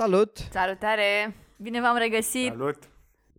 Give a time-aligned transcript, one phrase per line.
[0.00, 0.48] Salut!
[0.50, 1.34] Salutare!
[1.56, 2.46] Bine v-am regăsit!
[2.46, 2.90] Salut!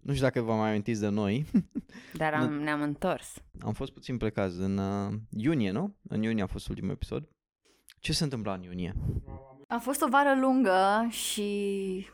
[0.02, 1.46] Nu știu dacă vă mai amintiți de noi.
[2.14, 3.34] Dar am, ne-am întors.
[3.60, 5.96] Am fost puțin plecați în uh, iunie, nu?
[6.08, 7.30] În iunie a fost ultimul episod.
[8.00, 8.94] Ce se întâmpla în iunie?
[9.68, 12.08] A fost o vară lungă și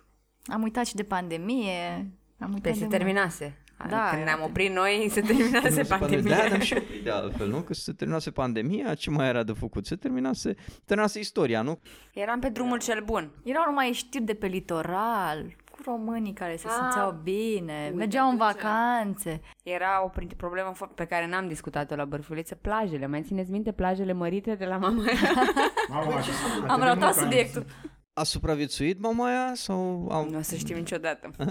[0.46, 2.12] am uitat și de pandemie.
[2.40, 2.98] Am uitat Păi de se mult.
[2.98, 3.64] terminase.
[3.90, 6.38] Da, Când ne-am era- oprit noi, se terminase pandemia.
[6.38, 7.58] Da, ne-am și oprit de altfel, nu?
[7.62, 9.86] Că se terminase pandemia, ce mai era de făcut?
[9.86, 10.56] Se terminase,
[10.86, 11.80] terminase istoria, nu?
[12.14, 13.32] Eram pe drumul cel bun.
[13.44, 18.30] Erau numai știri de pe litoral, cu românii care se Ah, simțeau bine, uite mergeau
[18.30, 19.42] în tu ce- vacanțe.
[19.64, 23.08] Era o prin- problemă fo- pe care n-am discutat-o la bărfuliță, plajele.
[23.08, 25.04] Mai țineți minte plajele mărite de la mama?
[25.90, 26.34] Mamă, atât
[26.70, 27.66] Am de ratat mult subiectul.
[28.14, 30.08] A supraviețuit mama aia sau...
[30.12, 30.30] Au...
[30.30, 31.30] nu o să știm niciodată.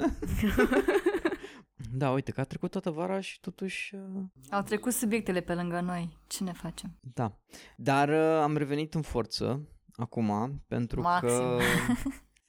[1.98, 3.94] Da, uite că a trecut toată vara și totuși...
[3.94, 6.16] uh, Au trecut subiectele pe lângă noi.
[6.26, 6.98] Ce ne facem?
[7.14, 7.38] Da.
[7.76, 11.28] Dar uh, am revenit în forță acum pentru Maxim.
[11.28, 11.58] că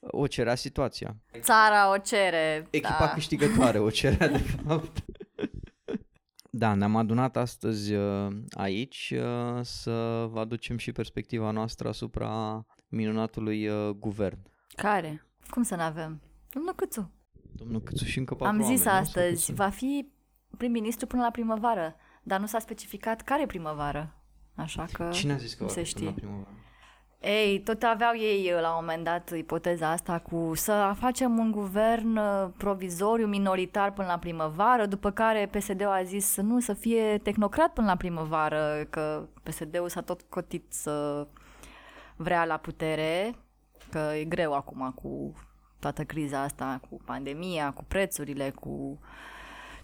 [0.00, 1.16] o cerea situația.
[1.40, 2.66] Țara o cere.
[2.70, 3.08] Echipa da.
[3.12, 5.04] câștigătoare o cerea de fapt.
[6.50, 13.68] Da, ne-am adunat astăzi uh, aici uh, să vă aducem și perspectiva noastră asupra minunatului
[13.68, 14.38] uh, guvern.
[14.76, 15.26] Care?
[15.50, 16.20] Cum să n-avem?
[16.50, 17.12] Domnul Câțu.
[17.58, 18.90] Domnul Câțu și încă patru Am zis oameni, nu?
[18.90, 19.56] Sau astăzi, câți sunt?
[19.56, 20.08] va fi
[20.56, 24.14] prim-ministru până la primăvară, dar nu s-a specificat care primăvară.
[24.54, 26.26] Așa că Cine a zis că nu va se fi până la știe.
[26.26, 26.52] primăvară?
[27.20, 31.50] Ei, tot aveau ei uh, la un moment dat ipoteza asta cu să facem un
[31.50, 36.72] guvern uh, provizoriu, minoritar până la primăvară, după care PSD-ul a zis să nu, să
[36.72, 41.26] fie tehnocrat până la primăvară, că PSD-ul s-a tot cotit să
[42.16, 43.34] vrea la putere,
[43.90, 45.32] că e greu acum cu
[45.78, 48.98] toată criza asta, cu pandemia, cu prețurile, cu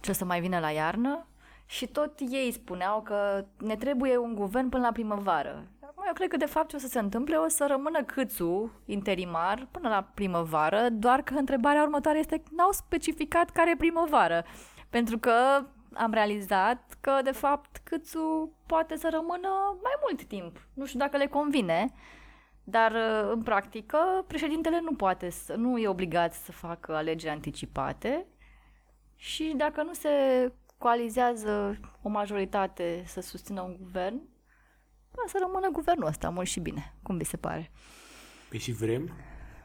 [0.01, 1.27] ce o să mai vină la iarnă.
[1.67, 5.67] Și tot ei spuneau că ne trebuie un guvern până la primăvară.
[5.81, 8.73] Acum eu cred că de fapt ce o să se întâmple o să rămână câțu
[8.85, 14.45] interimar până la primăvară, doar că întrebarea următoare este n-au specificat care e primăvară.
[14.91, 15.33] Pentru că
[15.95, 19.49] am realizat că de fapt câțu poate să rămână
[19.83, 20.67] mai mult timp.
[20.75, 21.93] Nu știu dacă le convine,
[22.65, 28.27] dar uh, în practică președintele nu poate să, nu e obligat să facă alegeri anticipate
[29.17, 30.09] și dacă nu se
[30.79, 34.21] coalizează o majoritate să susțină un guvern,
[35.11, 36.95] va să rămână guvernul ăsta mult și bine.
[37.03, 37.71] Cum vi se pare?
[38.49, 39.11] Păi și vrem?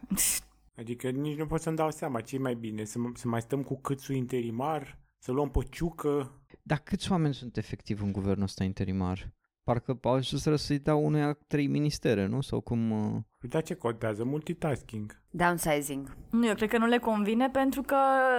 [0.80, 3.42] Adică nici nu pot să-mi dau seama ce e mai bine, să, m- să mai
[3.42, 6.42] stăm cu câțul interimar, să luăm pe ciucă.
[6.62, 9.34] Dar câți oameni sunt efectiv în guvernul ăsta interimar?
[9.64, 12.42] Parcă au ajuns să-i dau uneia trei ministere, nu?
[12.42, 12.92] Sau cum...
[12.92, 14.24] uh, Păi da, ce contează?
[14.24, 15.22] Multitasking.
[15.30, 16.18] Downsizing.
[16.30, 17.96] Nu, eu cred că nu le convine pentru că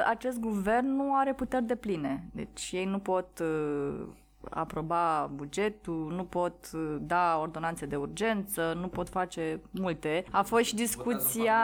[0.09, 2.29] acest guvern nu are puteri de pline.
[2.33, 4.07] Deci ei nu pot uh,
[4.51, 10.25] aproba bugetul, nu pot uh, da ordonanțe de urgență, nu pot face multe.
[10.31, 11.57] A fost și discuția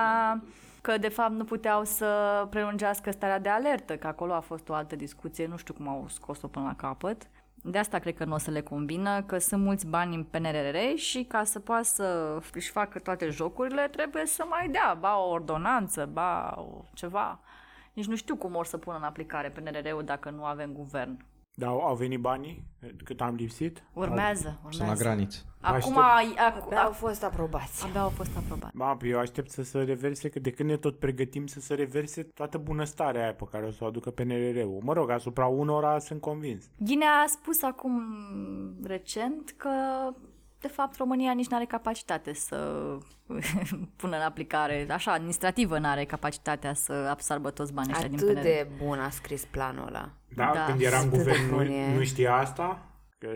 [0.80, 2.06] că de fapt nu puteau să
[2.50, 6.06] prelungească starea de alertă, că acolo a fost o altă discuție, nu știu cum au
[6.08, 7.30] scos-o până la capăt.
[7.68, 10.76] De asta cred că nu o să le combină, că sunt mulți bani în PNRR
[10.94, 15.28] și ca să poată să își facă toate jocurile, trebuie să mai dea, ba o
[15.28, 17.40] ordonanță, ba o ceva.
[17.92, 21.24] Nici nu știu cum or să pună în aplicare PNRR-ul dacă nu avem guvern.
[21.58, 22.64] Dar au, au venit banii
[23.04, 23.82] cât am lipsit?
[23.92, 25.02] Urmează, Sunt la urmează.
[25.02, 25.38] graniță.
[25.60, 25.96] Acum, Aștept.
[26.38, 27.84] acum Abia au fost aprobați.
[27.84, 28.72] abia au fost aprobat.
[28.74, 31.74] Ba, păi eu aștept să se reverse, că de când ne tot pregătim să se
[31.74, 34.80] reverse toată bunăstarea aia pe care o să o aducă PNRR-ul.
[34.82, 36.64] Mă rog, asupra unora sunt convins.
[36.78, 38.02] Ghinea a spus acum
[38.84, 39.70] recent că
[40.60, 42.56] de fapt România nici nu are capacitate să
[43.96, 48.32] pună în aplicare, așa, administrativă nu are capacitatea să absorbă toți banii ăștia din Atât
[48.34, 48.42] PNR.
[48.42, 50.10] de bun a scris planul ăla.
[50.28, 51.90] Da, Da, când era în atât de guvern bun e.
[51.90, 52.82] nu, nu știa asta?
[53.18, 53.28] Că,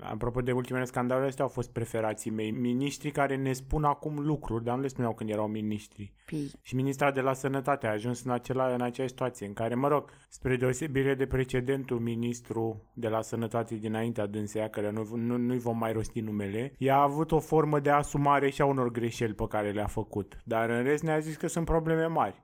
[0.00, 2.50] apropo de ultimele scandaluri astea, au fost preferații mei.
[2.50, 6.12] Miniștri care ne spun acum lucruri, dar nu le spuneau când erau miniștri.
[6.26, 9.74] Păi, Și ministra de la sănătate a ajuns în, acela, în acea situație în care,
[9.74, 15.36] mă rog, spre deosebire de precedentul ministru de la sănătate dinaintea dânsea, care nu, nu,
[15.36, 18.90] nu-i vom mai rosti numele, ea a avut o formă de asumare și a unor
[18.90, 20.38] greșeli pe care le-a făcut.
[20.44, 22.42] Dar în rest ne-a zis că sunt probleme mari.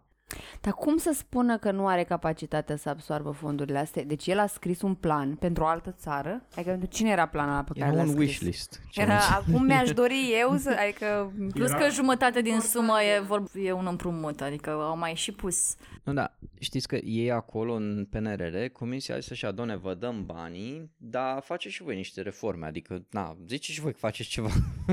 [0.61, 4.05] Dar cum să spună că nu are capacitatea să absoarbă fondurile astea?
[4.05, 6.43] Deci el a scris un plan pentru o altă țară?
[6.55, 8.27] Adică pentru cine era planul ăla pe Era care l-a un scris?
[8.29, 8.81] wishlist.
[8.91, 9.31] ce Era, am zis.
[9.31, 13.73] acum mi-aș dori eu să, adică Plus Era- că jumătate din sumă e, vor, e
[13.73, 15.75] un împrumut, adică au mai și pus.
[16.05, 20.25] Nu, da, știți că ei acolo în PNRR, comisia a zis așa, doamne, vă dăm
[20.27, 24.49] banii, dar faceți și voi niște reforme, adică, na, ziceți și voi că faceți ceva,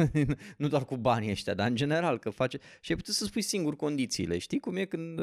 [0.57, 3.42] nu doar cu banii ăștia, dar în general că face și ai putut să spui
[3.42, 5.19] singur condițiile, știi cum e când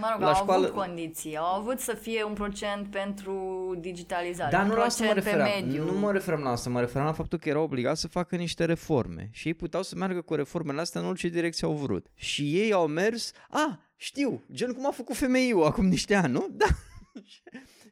[0.00, 0.66] Mă rog, la au școală...
[0.66, 1.36] avut condiții.
[1.36, 3.34] Au avut să fie un procent pentru
[3.80, 5.64] digitalizare, Dar un nu la asta mă procent pe referam.
[5.64, 5.84] mediu.
[5.92, 8.64] Nu mă referam la asta, mă referam la faptul că erau obligați să facă niște
[8.64, 12.06] reforme și ei puteau să meargă cu reformele astea în orice direcție au vrut.
[12.14, 16.46] Și ei au mers, a, știu, gen cum a făcut femeiul acum niște ani, nu?
[16.56, 16.66] Da.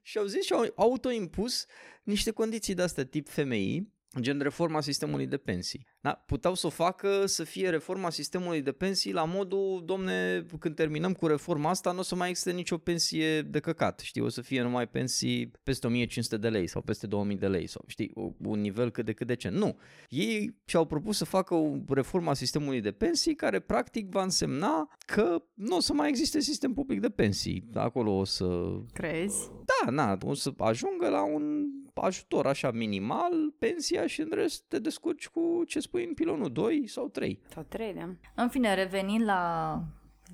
[0.03, 1.67] și au zis și au autoimpus
[2.03, 5.87] niște condiții de astea tip femei, gen reforma sistemului de pensii.
[6.01, 6.23] Da?
[6.27, 11.13] Puteau să o facă să fie reforma sistemului de pensii la modul, domne, când terminăm
[11.13, 14.41] cu reforma asta, nu o să mai existe nicio pensie de căcat, știi, o să
[14.41, 18.13] fie numai pensii peste 1500 de lei sau peste 2000 de lei sau, știi,
[18.45, 19.57] un nivel cât de cât decent.
[19.57, 19.79] Nu.
[20.09, 24.89] Ei și-au propus să facă o reformă a sistemului de pensii care practic va însemna
[25.07, 27.69] că nu o să mai existe sistem public de pensii.
[27.75, 28.79] Acolo o să...
[28.93, 29.51] Crezi?
[29.65, 34.79] Da, na, o să ajungă la un ajutor așa minimal, pensia și în rest te
[34.79, 37.41] descurci cu ce spui în pilonul 2 sau 3.
[37.49, 38.09] Sau trei, da.
[38.35, 39.83] În fine, revenind la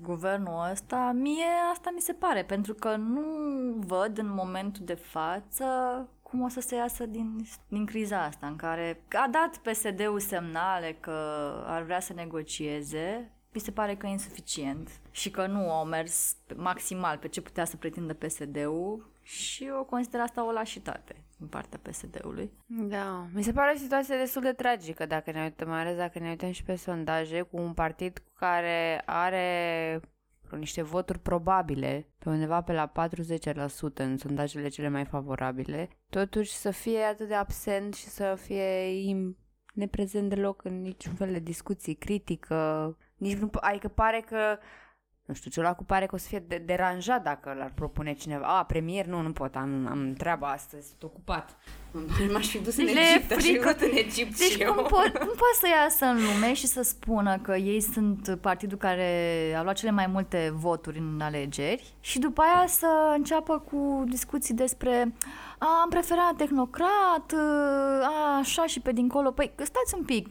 [0.01, 3.21] guvernul ăsta, mie asta mi se pare, pentru că nu
[3.79, 5.65] văd în momentul de față
[6.21, 10.97] cum o să se iasă din, din criza asta, în care a dat PSD-ul semnale
[10.99, 11.11] că
[11.65, 16.35] ar vrea să negocieze, mi se pare că e insuficient și că nu au mers
[16.55, 21.79] maximal pe ce putea să pretindă PSD-ul și eu consider asta o lașitate din partea
[21.81, 22.51] PSD-ului.
[22.65, 26.19] Da, mi se pare o situație destul de tragică dacă ne uităm, mai ales dacă
[26.19, 29.99] ne uităm și pe sondaje cu un partid care are
[30.51, 36.71] niște voturi probabile, pe undeva pe la 40% în sondajele cele mai favorabile, totuși să
[36.71, 39.37] fie atât de absent și să fie im-
[39.73, 44.57] neprezent deloc în niciun fel de discuții, critică, nici nu, adică pare că
[45.25, 48.57] nu știu, Ciolacu pare că o să fie de- deranjat dacă l-ar propune cineva.
[48.57, 51.57] A, premier, nu, nu pot, am, am treaba astăzi, sunt ocupat.
[52.33, 53.61] M-aș fi dus Deci în le e Egipt, aș fi frică.
[53.61, 54.73] vrut în Egipt Deci și eu.
[54.75, 58.77] cum pot, cum pot să iasă în lume și să spună că ei sunt partidul
[58.77, 59.09] care
[59.57, 64.53] a luat cele mai multe voturi în alegeri și după aia să înceapă cu discuții
[64.53, 65.13] despre
[65.57, 67.33] a, am preferat tehnocrat,
[68.01, 69.31] a, așa și pe dincolo.
[69.31, 70.27] Păi stați un pic,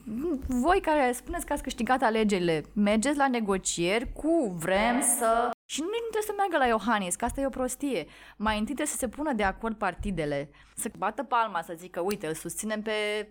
[0.47, 5.51] voi care spuneți că ați câștigat alegerile, mergeți la negocieri cu vrem să...
[5.65, 8.07] Și nu trebuie să meargă la Iohannis, că asta e o prostie.
[8.37, 12.27] Mai întâi trebuie să se pună de acord partidele, să bată palma, să zică, uite,
[12.27, 13.29] îl susținem pe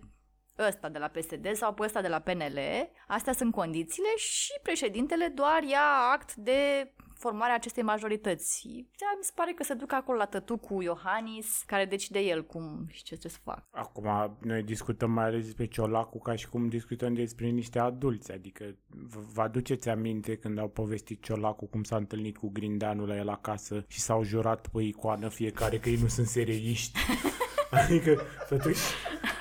[0.58, 2.58] ăsta de la PSD sau pe ăsta de la PNL,
[3.06, 6.92] astea sunt condițiile și președintele doar ia act de
[7.26, 8.68] formarea acestei majorități.
[9.00, 12.44] Da, mi se pare că se duc acolo la tătu cu Iohannis, care decide el
[12.44, 13.66] cum și ce trebuie să facă.
[13.70, 18.64] Acum noi discutăm mai ales despre Ciolacu ca și cum discutăm despre niște adulți, adică
[18.88, 23.28] v- vă aduceți aminte când au povestit Ciolacu cum s-a întâlnit cu Grindeanu la el
[23.28, 26.98] acasă și s-au jurat pe icoană fiecare că ei nu sunt sereiști.
[27.70, 28.80] Adică, totuși,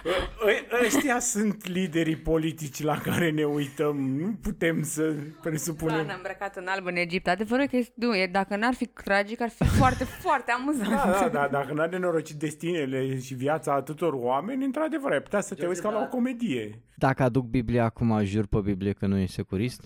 [0.06, 3.98] ă- ă- ăștia sunt liderii politici la care ne uităm.
[3.98, 6.06] Nu putem să Da, presupunem...
[6.06, 7.28] ne-am îmbrăcat în alb în Egipt.
[7.28, 10.90] Adevărul e că este- nu, e, dacă n-ar fi tragic, ar fi foarte, foarte amuzant.
[10.90, 15.56] Da, da, da, dacă n-ar nenorocit destinele și viața atâtor oameni, într-adevăr, ai putea să
[15.56, 16.80] te uiți ca la o comedie.
[16.96, 19.81] Dacă aduc Biblia acum, jur pe Biblie că nu e securist?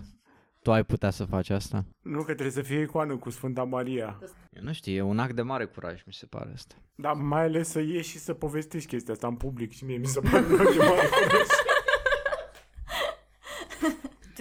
[0.68, 1.86] Tu ai putea să faci asta?
[2.02, 4.20] Nu că trebuie să fie icoană cu Sfânta Maria.
[4.50, 6.76] Eu nu știu, e un act de mare curaj, mi se pare asta.
[6.96, 10.06] Dar mai ales să ieși și să povestești chestia asta în public și mie mi
[10.06, 11.48] se pare un act de mare curaj.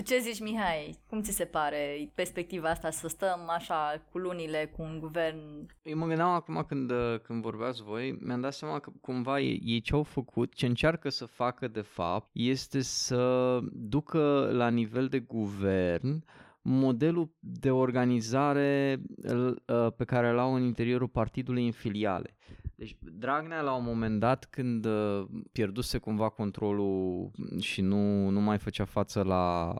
[0.06, 0.98] Tu ce zici, Mihai?
[1.08, 5.66] Cum ți se pare perspectiva asta să stăm așa cu lunile, cu un guvern?
[5.82, 9.62] Eu mă gândeam acum când, uh, când vorbeați voi, mi-am dat seama că cumva ei,
[9.64, 15.06] ei ce au făcut, ce încearcă să facă de fapt, este să ducă la nivel
[15.06, 16.24] de guvern
[16.68, 22.36] modelul de organizare uh, pe care îl au în interiorul partidului în filiale.
[22.74, 27.30] Deci Dragnea la un moment dat când uh, pierduse cumva controlul
[27.60, 29.74] și nu, nu mai făcea față la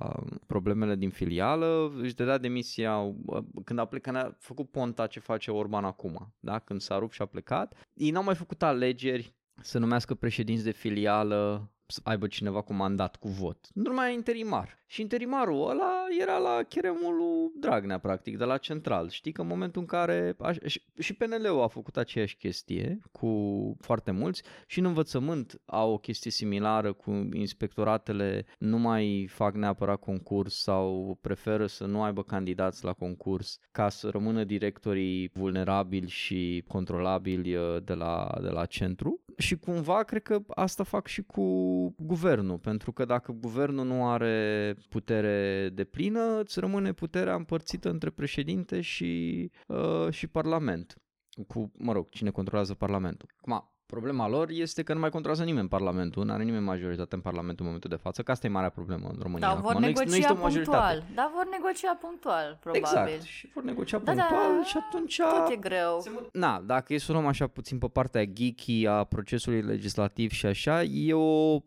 [0.47, 5.21] problemele din filială, își dădea demisia uh, când a, plecat, când a făcut ponta ce
[5.21, 6.59] face Orban acum, da?
[6.59, 7.87] când s-a rupt și a plecat.
[7.95, 13.16] Ei n-au mai făcut alegeri să numească președinți de filială să aibă cineva cu mandat,
[13.16, 13.66] cu vot.
[13.75, 14.78] Numai interimar.
[14.88, 19.09] Și interimarul ăla era la cheremul lui Dragnea, practic, de la central.
[19.09, 20.35] Știi că în momentul în care...
[20.38, 23.31] A, și, și PNL-ul a făcut aceeași chestie cu
[23.81, 29.99] foarte mulți și în învățământ au o chestie similară cu inspectoratele nu mai fac neapărat
[29.99, 36.64] concurs sau preferă să nu aibă candidați la concurs ca să rămână directorii vulnerabili și
[36.69, 39.21] controlabili uh, de la, de la centru.
[39.37, 41.43] Și cumva cred că asta fac și cu
[41.97, 48.11] guvernul, pentru că dacă guvernul nu are putere de plină, îți rămâne puterea împărțită între
[48.11, 50.97] președinte și, uh, și parlament.
[51.47, 53.28] Cu, mă rog, cine controlează parlamentul.
[53.37, 57.21] Acum, Problema lor este că nu mai controlează nimeni Parlamentul, nu are nimeni majoritate în
[57.21, 59.47] Parlamentul în momentul de față, că asta e marea problemă în România.
[59.49, 59.83] Dar vor acum.
[59.83, 60.76] Nu ex- nu negocia există o majoritate.
[60.76, 61.14] punctual.
[61.14, 62.83] Dar vor negocia punctual, probabil.
[62.85, 65.16] Exact, și vor negocia Da, punctual da, și atunci...
[65.16, 66.02] Tot e greu.
[66.33, 70.47] Na, dacă e să o luăm așa puțin pe partea geeky a procesului legislativ și
[70.47, 71.59] așa, e o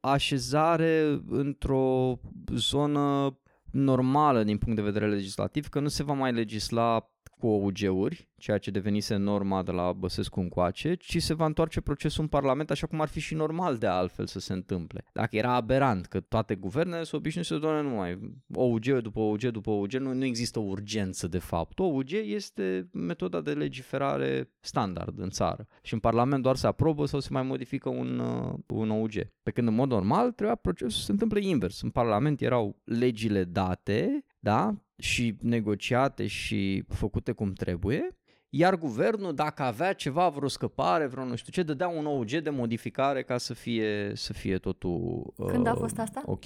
[0.00, 2.18] așezare într-o
[2.54, 3.36] zonă
[3.70, 8.58] normală din punct de vedere legislativ, că nu se va mai legisla cu OUG-uri, ceea
[8.58, 12.86] ce devenise norma de la Băsescu încoace, ci se va întoarce procesul în Parlament așa
[12.86, 15.04] cum ar fi și normal de altfel să se întâmple.
[15.12, 18.18] Dacă era aberant că toate guvernele se obișnuie să doamne numai
[18.54, 21.78] OUG după OUG după OUG, nu, nu există urgență de fapt.
[21.78, 27.20] OUG este metoda de legiferare standard în țară și în Parlament doar se aprobă sau
[27.20, 29.12] se mai modifică un, uh, un OUG.
[29.42, 31.82] Pe când în mod normal trebuia procesul să se întâmple invers.
[31.82, 38.16] În Parlament erau legile date, da, și negociate și făcute cum trebuie,
[38.48, 42.50] iar guvernul, dacă avea ceva, vreo scăpare, vreo nu știu ce, dădea un OUG de
[42.50, 46.22] modificare ca să fie, să fie totul Când a uh, fost asta?
[46.26, 46.44] Ok.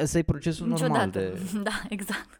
[0.00, 1.18] Asta e procesul normal Niciodată.
[1.18, 1.58] de...
[1.68, 2.38] Da, exact.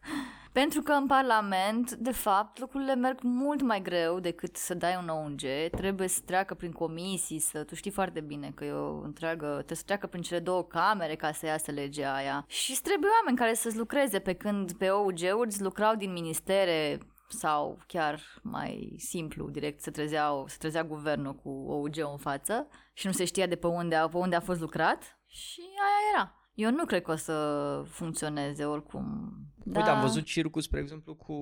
[0.60, 5.08] Pentru că în Parlament, de fapt, lucrurile merg mult mai greu decât să dai un
[5.08, 5.40] ONG.
[5.70, 9.76] Trebuie să treacă prin comisii, să tu știi foarte bine că e o întreagă, trebuie
[9.76, 12.44] să treacă prin cele două camere ca să iasă legea aia.
[12.48, 16.98] Și îți trebuie oameni care să-ți lucreze, pe când pe OUG-uri îți lucrau din ministere
[17.28, 23.06] sau chiar mai simplu, direct se trezeau, se trezea guvernul cu OUG în față și
[23.06, 26.38] nu se știa de pe unde a, pe unde a fost lucrat și aia era.
[26.54, 29.32] Eu nu cred că o să funcționeze oricum.
[29.64, 29.78] Da.
[29.78, 31.34] Uite, am văzut circul, spre exemplu, cu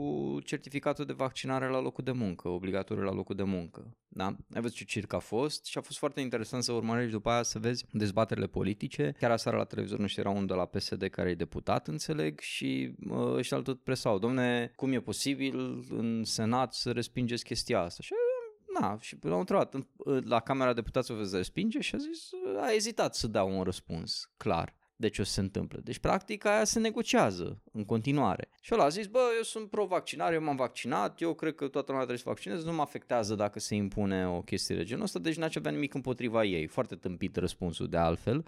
[0.44, 3.96] certificatul de vaccinare la locul de muncă, obligatoriu la locul de muncă.
[4.08, 4.24] Da?
[4.54, 7.42] Ai văzut ce circ a fost și a fost foarte interesant să urmărești după aia
[7.42, 9.14] să vezi dezbaterile politice.
[9.18, 12.40] Chiar aseară la televizor nu știu, era unul de la PSD care e deputat, înțeleg,
[12.40, 14.18] și uh, ăștia al tot presau.
[14.18, 18.02] Domne, cum e posibil în Senat să respingeți chestia asta?
[18.02, 18.12] Și
[18.80, 19.74] Na, și l-au întrebat
[20.24, 24.74] la Camera Deputaților veți respinge și a zis, a ezitat să dea un răspuns clar
[25.02, 25.80] de ce o să se întâmple.
[25.84, 28.48] Deci, practic, aia se negociază în continuare.
[28.60, 31.86] Și ăla a zis, bă, eu sunt pro-vaccinare, eu m-am vaccinat, eu cred că toată
[31.90, 35.18] lumea trebuie să vaccineze, nu mă afectează dacă se impune o chestie de genul ăsta,
[35.18, 36.66] deci n-aș avea nimic împotriva ei.
[36.66, 38.46] Foarte tâmpit răspunsul de altfel.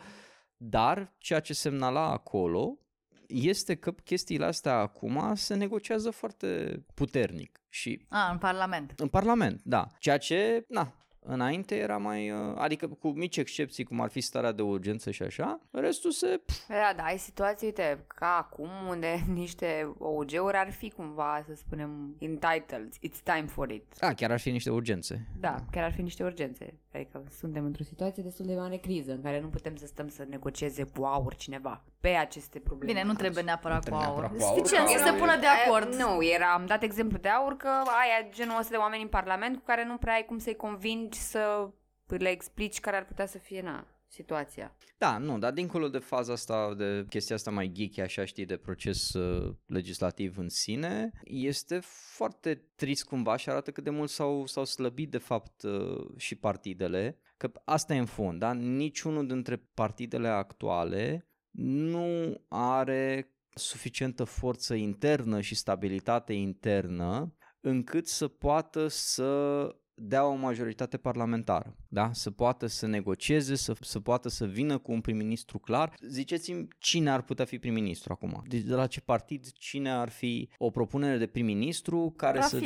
[0.56, 2.78] Dar ceea ce semnala acolo
[3.26, 7.62] este că chestiile astea acum se negociază foarte puternic.
[7.68, 8.92] Și A, în Parlament.
[8.96, 9.86] în Parlament, da.
[9.98, 14.52] Ceea ce, na, Înainte era mai, uh, adică cu mici excepții, cum ar fi starea
[14.52, 16.40] de urgență și așa, restul se...
[16.46, 21.54] Pf, Da, da, ai situații, uite, ca acum, unde niște OUG-uri ar fi cumva, să
[21.54, 23.84] spunem, entitled, it's time for it.
[24.00, 25.26] a, chiar ar fi niște urgențe.
[25.40, 26.78] Da, chiar ar fi niște urgențe.
[26.92, 30.26] Adică suntem într-o situație destul de mare criză, în care nu putem să stăm să
[30.28, 32.92] negocieze cu aur cineva pe aceste probleme.
[32.92, 34.20] Bine, nu trebuie neapărat cu trebuie aur.
[34.20, 35.94] neapărat cu aur, Suficient că să aur se e- pună de acord.
[35.94, 39.08] Aia, nu, era, am dat exemplu de aur că ai genul ăsta de oameni în
[39.08, 41.70] Parlament cu care nu prea ai cum să-i convingi să
[42.06, 44.76] le explici care ar putea să fie, na, situația.
[44.98, 48.56] Da, nu, dar dincolo de faza asta, de chestia asta mai geeky, așa știi, de
[48.56, 51.78] proces uh, legislativ în sine, este
[52.14, 56.34] foarte trist cumva și arată cât de mult s-au, s-au slăbit de fapt uh, și
[56.34, 58.52] partidele, că asta e în fond, da?
[58.52, 61.28] Niciunul dintre partidele actuale
[61.58, 70.96] nu are suficientă forță internă și stabilitate internă încât să poată să dea o majoritate
[70.96, 72.10] parlamentară, da?
[72.12, 75.94] Să poată să negocieze, să, să poată să vină cu un prim-ministru clar.
[76.00, 78.42] Ziceți-mi cine ar putea fi prim-ministru acum?
[78.48, 82.58] Deci de la ce partid, cine ar fi o propunere de prim-ministru care să...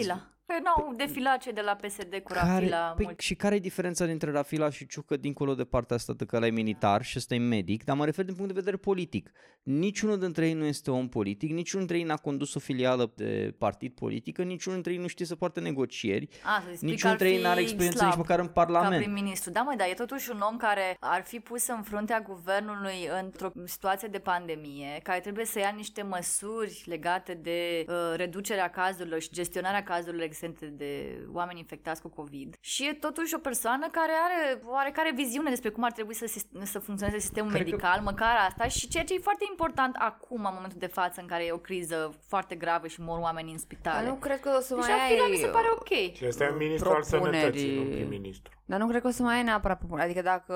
[0.48, 0.72] Rafila.
[0.74, 2.92] Păi n-au defilat cei de la PSD cu Care, Rafila.
[2.96, 3.20] păi, mult.
[3.20, 6.46] și care e diferența dintre Rafila și Ciucă dincolo de partea asta de că ăla
[6.46, 9.30] e militar și ăsta e medic, dar mă refer din punct de vedere politic.
[9.62, 13.54] Niciunul dintre ei nu este om politic, niciunul dintre ei n-a condus o filială de
[13.58, 17.24] partid politică, niciunul dintre ei nu știe să poarte negocieri, A, să zici niciunul că
[17.24, 19.02] dintre ar ei fi n-are experiență slab nici măcar în Ca Parlament.
[19.02, 19.50] prim-ministru.
[19.50, 23.50] Da, mă, dar e totuși un om care ar fi pus în fruntea guvernului într-o
[23.64, 29.30] situație de pandemie, care trebuie să ia niște măsuri legate de uh, reducerea cazurilor și
[29.32, 32.54] gestionarea cazurilor existente de oameni infectați cu COVID.
[32.60, 36.46] Și e totuși o persoană care are oarecare viziune despre cum ar trebui să, sis-
[36.62, 40.44] să funcționeze sistemul Cred că- medical, măcar asta, și ceea ce e foarte important acum,
[40.44, 43.58] în momentul de față, în care e o criză foarte gravă și mor oameni în
[43.58, 44.04] spitale.
[44.04, 45.30] Dar nu cred că o să Deci mai Rafila ai...
[45.30, 46.14] mi se pare ok.
[46.14, 48.52] Și ăsta e un ministru al propuneri- sănătății, nu prim-ministru.
[48.64, 50.06] Dar nu cred că o să mai ai neapărat propuneri.
[50.06, 50.54] Adică dacă,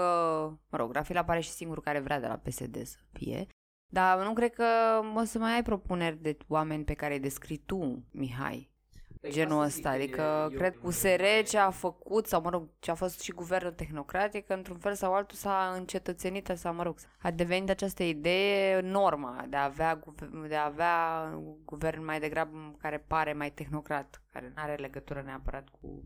[0.70, 3.46] mă rog, Rafil apare și singurul care vrea de la PSD să fie.
[3.92, 4.64] Dar nu cred că
[5.14, 8.70] o să mai ai propuneri de oameni pe care îi descrii tu, Mihai.
[9.28, 13.32] Genul ăsta, adică cred USR ce a făcut, sau mă rog, ce a fost și
[13.32, 18.80] guvernul tehnocratic, într-un fel sau altul s-a încetățenit sau mă rog, a devenit această idee
[18.80, 23.50] norma de a avea, guver- de a avea un guvern mai degrabă care pare mai
[23.50, 26.04] tehnocrat, care nu are legătură neapărat cu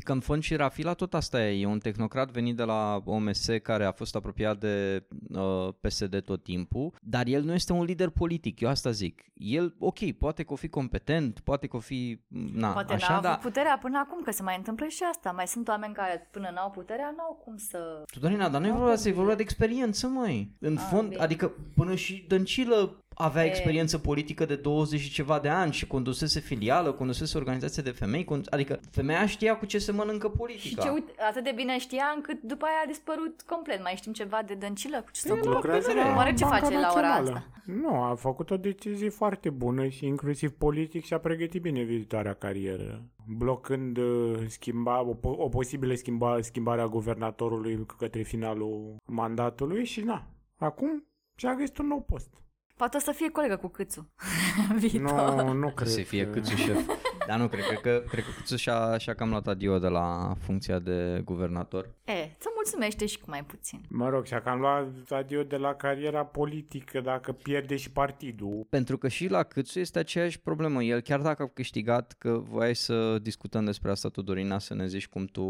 [0.00, 3.46] Că în fond și Rafila tot asta e, e un tehnocrat venit de la OMS
[3.62, 8.08] care a fost apropiat de uh, PSD tot timpul, dar el nu este un lider
[8.08, 9.22] politic, eu asta zic.
[9.34, 12.20] El, ok, poate că o fi competent, poate că o fi,
[12.52, 13.38] na, Poate așa, n-a avut dar...
[13.38, 15.30] puterea până acum, că se mai întâmplă și asta.
[15.30, 18.02] Mai sunt oameni care până n-au puterea, n-au cum să...
[18.20, 20.50] Dorina, dar nu e vorba de asta, e vorba de experiență, măi.
[20.58, 21.22] În Ah, fond, bine.
[21.22, 23.46] adică până și Dăncilă avea E.
[23.48, 28.24] experiență politică de 20 și ceva de ani și condusese filială, condusese organizație de femei,
[28.24, 30.82] condu- adică femeia știa cu ce se mănâncă Și politica.
[30.82, 33.82] ce uite, atât de bine știa încât după aia a dispărut complet.
[33.82, 34.96] Mai știm ceva de Dăncilă?
[34.96, 35.62] Cu ce s-a întâmplat?
[35.62, 36.02] Lucrează bine.
[36.02, 37.30] la Oare ce Banca face la ora Națională.
[37.36, 37.48] asta?
[37.64, 42.32] Nu, a făcut o decizie foarte bună și inclusiv politic și a pregătit bine viitoarea
[42.34, 49.84] carieră, blocând uh, schimba, o, po- o posibilă schimba, schimbare a guvernatorului către finalul mandatului
[49.84, 51.06] și na, acum
[51.36, 52.28] și-a găsit un nou post.
[52.76, 54.12] Poate o să fie colegă cu Câțu.
[54.78, 55.44] Viitor.
[55.44, 56.30] Nu, nu cred să fie că...
[56.30, 56.86] câțu șef.
[57.28, 60.34] Dar nu, cred, cred că, cred că câțu și-a, și-a cam luat adio de la
[60.40, 61.84] funcția de guvernator.
[62.04, 63.80] E, să mulțumește și cu mai puțin.
[63.88, 68.66] Mă rog, și-a cam luat adio de la cariera politică dacă pierde și partidul.
[68.70, 70.82] Pentru că și la Câțu este aceeași problemă.
[70.82, 74.86] El, chiar dacă a câștigat, că voiai să discutăm despre asta, tu, Dorina, să ne
[74.86, 75.44] zici cum tu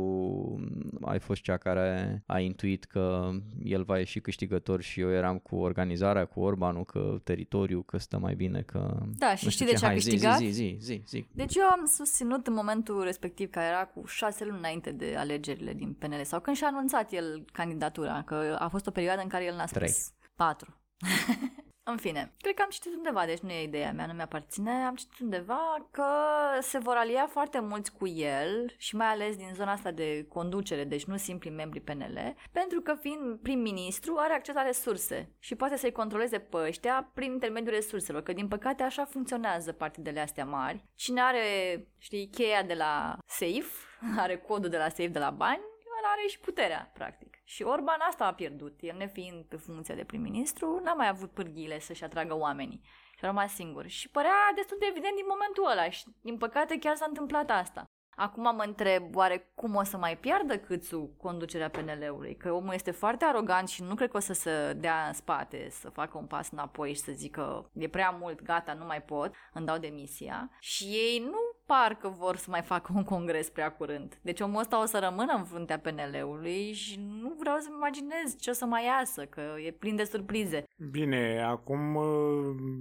[1.00, 3.30] ai fost cea care a intuit că
[3.62, 8.18] el va ieși câștigător și eu eram cu organizarea, cu Orbanul, că teritoriu, că stă
[8.18, 8.96] mai bine, că...
[9.18, 10.38] Da, și nu știi știu de ce a Hai, zi, câștigat?
[10.38, 11.26] Zi, zi, zi, zi.
[11.32, 15.72] Deci eu am susținut în momentul respectiv, care era cu șase luni înainte de alegerile
[15.72, 19.44] din PNL, sau când și-a anunțat el candidatura, că a fost o perioadă în care
[19.44, 19.78] el n-a spus.
[19.78, 19.94] Trei.
[20.34, 20.76] Patru.
[21.86, 24.94] În fine, cred că am citit undeva, deci nu e ideea mea, nu mi-aparține, am
[24.94, 26.06] citit undeva că
[26.60, 30.84] se vor alia foarte mulți cu el și mai ales din zona asta de conducere,
[30.84, 35.76] deci nu simpli membri PNL, pentru că fiind prim-ministru are acces la resurse și poate
[35.76, 40.84] să-i controleze pe ăștia prin intermediul resurselor, că din păcate așa funcționează partidele astea mari.
[40.94, 43.72] Cine are, știi, cheia de la safe,
[44.24, 45.62] are codul de la safe de la bani,
[46.04, 47.33] el are și puterea, practic.
[47.44, 48.78] Și Orban asta a pierdut.
[48.80, 52.80] El nefiind pe funcția de prim-ministru, n-a mai avut pârghiile să-și atragă oamenii.
[53.16, 53.86] Și a rămas singur.
[53.86, 57.84] Și părea destul de evident din momentul ăla și din păcate chiar s-a întâmplat asta.
[58.16, 62.36] Acum mă întreb, oare cum o să mai piardă Câțu conducerea PNL-ului?
[62.36, 65.68] Că omul este foarte arogant și nu cred că o să se dea în spate,
[65.70, 69.34] să facă un pas înapoi și să zică e prea mult, gata, nu mai pot,
[69.52, 70.50] îmi dau demisia.
[70.60, 74.18] Și ei nu par că vor să mai facă un congres prea curând.
[74.22, 78.50] Deci omul ăsta o să rămână în fruntea PNL-ului și nu vreau să-mi imaginez ce
[78.50, 80.64] o să mai iasă, că e plin de surprize.
[80.90, 82.04] Bine, acum uh,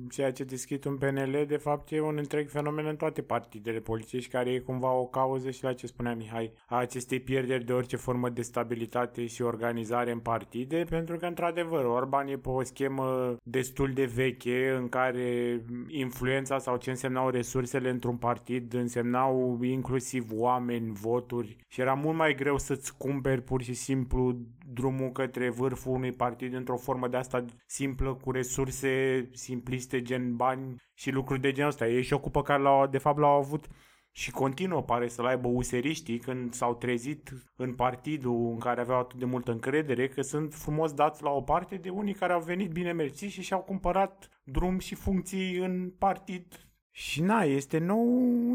[0.09, 4.27] ceea ce deschid un PNL de fapt e un întreg fenomen în toate partidele politice
[4.27, 7.95] care e cumva o cauză și la ce spunea Mihai, a acestei pierderi de orice
[7.95, 13.37] formă de stabilitate și organizare în partide, pentru că într-adevăr Orban e pe o schemă
[13.43, 20.91] destul de veche în care influența sau ce însemnau resursele într-un partid însemnau inclusiv oameni,
[20.91, 24.37] voturi și era mult mai greu să-ți cumperi pur și simplu
[24.73, 30.75] drumul către vârful unui partid într-o formă de asta simplă, cu resurse simpliste, gen bani
[30.93, 31.87] și lucruri de genul ăsta.
[31.87, 33.67] E și o cupă care l-au, de fapt l-au avut
[34.15, 39.19] și continuă, pare să-l aibă useriștii când s-au trezit în partidul în care aveau atât
[39.19, 42.71] de multă încredere, că sunt frumos dați la o parte de unii care au venit
[42.71, 48.05] bine mersi și și-au cumpărat drum și funcții în partid și na, este nou,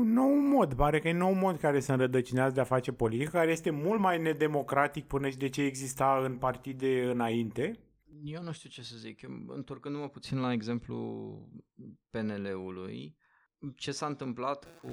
[0.02, 3.50] nou mod, pare că e nou mod care se înrădăcinează de a face politică, care
[3.50, 7.78] este mult mai nedemocratic până și de ce exista în partide înainte.
[8.22, 9.22] Eu nu știu ce să zic.
[9.22, 10.98] Eu, întorcându-mă puțin la exemplu
[12.10, 13.16] PNL-ului,
[13.76, 14.88] ce s-a întâmplat cu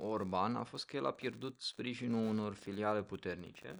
[0.00, 3.78] Orban a fost că el a pierdut sprijinul unor filiale puternice.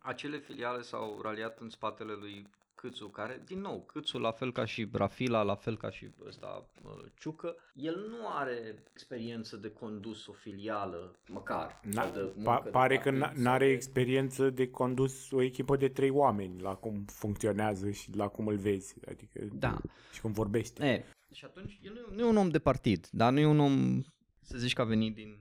[0.00, 4.64] Acele filiale s-au raliat în spatele lui Câțu, care, din nou, Câțu, la fel ca
[4.64, 6.68] și Rafila, la fel ca și ăsta
[7.18, 11.80] Ciucă, el nu are experiență de condus o filială, măcar.
[11.92, 14.70] Na, sau de pa, muncă de pare că partid n- sau are de- experiență de
[14.70, 19.40] condus o echipă de trei oameni, la cum funcționează și la cum îl vezi, adică
[19.52, 19.80] Da.
[20.12, 20.86] și cum vorbește.
[20.86, 23.46] E, și atunci el nu e, nu e un om de partid, dar nu e
[23.46, 24.02] un om,
[24.40, 25.38] să zici că a venit din,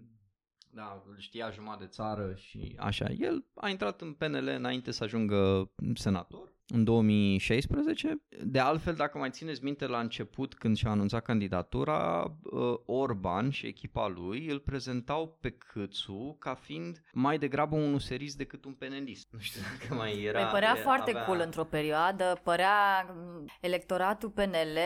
[0.69, 3.09] da, îl știa jumătate de țară și așa.
[3.09, 8.21] El a intrat în PNL înainte să ajungă senator în 2016.
[8.43, 13.65] De altfel, dacă mai țineți minte la început când și-a anunțat candidatura, uh, Orban și
[13.65, 19.28] echipa lui îl prezentau pe Câțu ca fiind mai degrabă un userist decât un penelist.
[19.32, 20.41] Nu știu dacă mai era...
[20.41, 24.78] Păi părea e- foarte avea- cool într-o perioadă, părea m, electoratul PNL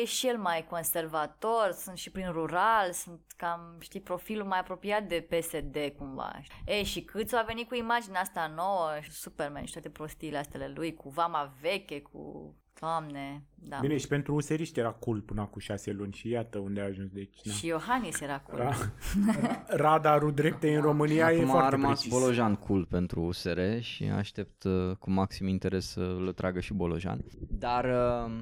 [0.00, 5.02] e și el mai conservator, sunt și prin rural, sunt cam, știi, profilul mai apropiat
[5.02, 6.40] de PSD cumva.
[6.64, 10.70] E, și Câțu a venit cu imaginea asta nouă, și Superman și toate prostiile astea
[10.74, 13.78] lui, cu vama veche, cu Doamne, da.
[13.80, 17.10] Bine, și pentru useriști era cool până acum șase luni și iată unde a ajuns.
[17.10, 17.52] Deci, na.
[17.52, 18.62] Și Iohannis era cool.
[18.62, 22.18] Ra- Radarul dreptei în România e Acum a foarte rămas precis.
[22.18, 27.24] Bolojan cool pentru USR și aștept uh, cu maxim interes să le tragă și Bolojan.
[27.48, 28.32] Dar uh,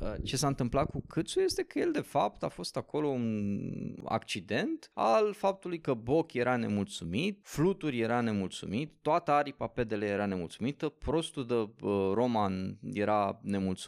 [0.00, 3.70] uh, ce s-a întâmplat cu Câțu este că el de fapt a fost acolo un
[4.04, 10.88] accident al faptului că Boc era nemulțumit, Fluturi era nemulțumit, toată aripa pedele era nemulțumită,
[10.88, 13.78] prostul de uh, Roman era nemulțumit,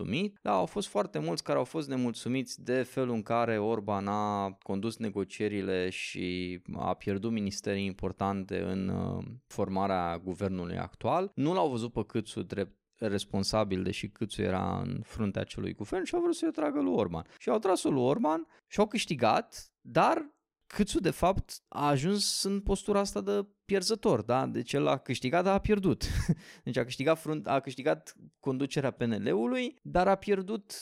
[0.42, 4.50] da, au fost foarte mulți care au fost nemulțumiți de felul în care Orban a
[4.62, 11.32] condus negocierile și a pierdut ministerii importante în uh, formarea guvernului actual.
[11.34, 16.14] Nu l-au văzut pe Câțu drept responsabil, deși Câțu era în fruntea acelui guvern și
[16.14, 17.26] au vrut să-i o tragă lui Orban.
[17.38, 20.30] Și au tras-o lui Orban și au câștigat, dar
[20.76, 24.46] Câțu de fapt a ajuns în postura asta de pierzător, da?
[24.46, 26.04] Deci el a câștigat, dar a pierdut.
[26.64, 30.72] Deci a câștigat, frunt, a câștigat conducerea PNL-ului, dar a pierdut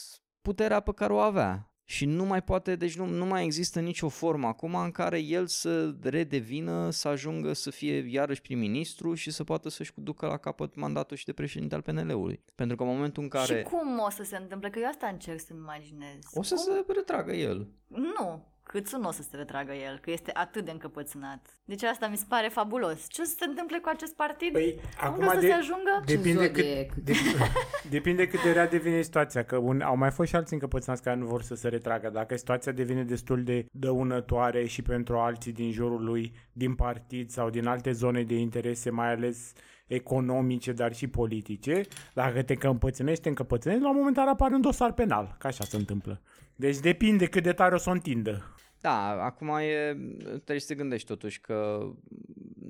[0.42, 1.74] puterea pe care o avea.
[1.84, 5.46] Și nu mai poate, deci nu, nu mai există nicio formă acum în care el
[5.46, 10.74] să redevină, să ajungă să fie iarăși prim-ministru și să poată să-și ducă la capăt
[10.74, 12.44] mandatul și de președinte al PNL-ului.
[12.54, 14.70] Pentru că în momentul în care Și cum o să se întâmple?
[14.70, 16.18] Că eu asta încerc să-mi imaginez.
[16.32, 17.68] o să se retragă el.
[17.86, 21.58] Nu, câțu nu o să se retragă el, că este atât de încăpățânat.
[21.64, 23.06] Deci asta mi se pare fabulos.
[23.08, 24.52] Ce o să se întâmple cu acest partid?
[24.52, 26.02] Păi, Unde acum o să de- se ajungă?
[26.04, 26.94] Depinde cât, zodiac.
[26.94, 27.12] de,
[27.96, 31.16] depinde cât de rea devine situația, că un, au mai fost și alții încăpățânați care
[31.16, 32.10] nu vor să se retragă.
[32.10, 37.50] Dacă situația devine destul de dăunătoare și pentru alții din jurul lui, din partid sau
[37.50, 39.52] din alte zone de interese, mai ales
[39.90, 41.82] economice, dar și politice,
[42.14, 45.64] dacă te încăpățânești, te încăpățânești, la un moment dat apare un dosar penal, că așa
[45.64, 46.20] se întâmplă.
[46.56, 48.54] Deci depinde cât de tare o să o întindă.
[48.80, 51.90] Da, acum e, trebuie să te gândești totuși că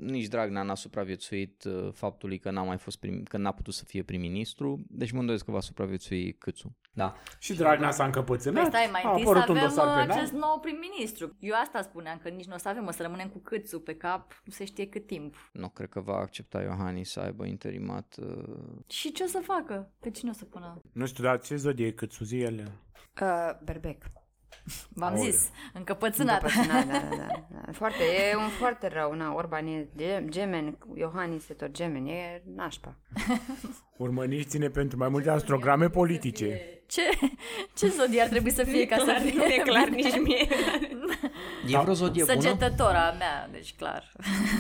[0.01, 3.85] nici Dragnea n-a supraviețuit uh, faptului că n-a mai fost prim, că n-a putut să
[3.85, 6.77] fie prim-ministru, deci mă îndoiesc că va supraviețui Câțu.
[6.93, 7.17] Da.
[7.39, 9.93] Și Dragnea s-a Păi încăpățânat, stai, mai a întâi să apărut un avem dosar uh,
[9.95, 10.17] penal.
[10.19, 11.37] acest nou prim-ministru.
[11.39, 13.95] Eu asta spuneam, că nici nu o să avem, o să rămânem cu câțu pe
[13.95, 15.51] cap, nu se știe cât timp.
[15.53, 18.15] Nu cred că va accepta Iohannis să aibă interimat.
[18.19, 18.55] Uh,
[18.87, 19.93] Și ce o să facă?
[20.01, 20.81] Pe cine o să pună?
[20.93, 22.73] Nu știu, dar ce zodie cât suzi ele?
[23.23, 24.03] Uh, berbec.
[24.89, 25.25] V-am Aoleu.
[25.31, 26.43] zis, încăpățânat.
[26.43, 27.73] Încăpățânat, da, da, da, da.
[27.81, 32.43] Foarte, e un foarte rău, na, Orban e ge- gemen, Iohannis e tot gemen, e
[32.55, 32.97] nașpa.
[33.97, 36.61] Urmăriți-ne pentru mai multe astrograme politice.
[36.87, 37.03] Ce,
[37.75, 39.33] ce zodie ar trebui să fie ca să fie?
[39.37, 40.49] Nu e clar nici mie.
[41.67, 42.41] e vreo zodie bună?
[42.41, 44.13] Săgetătora mea, deci clar.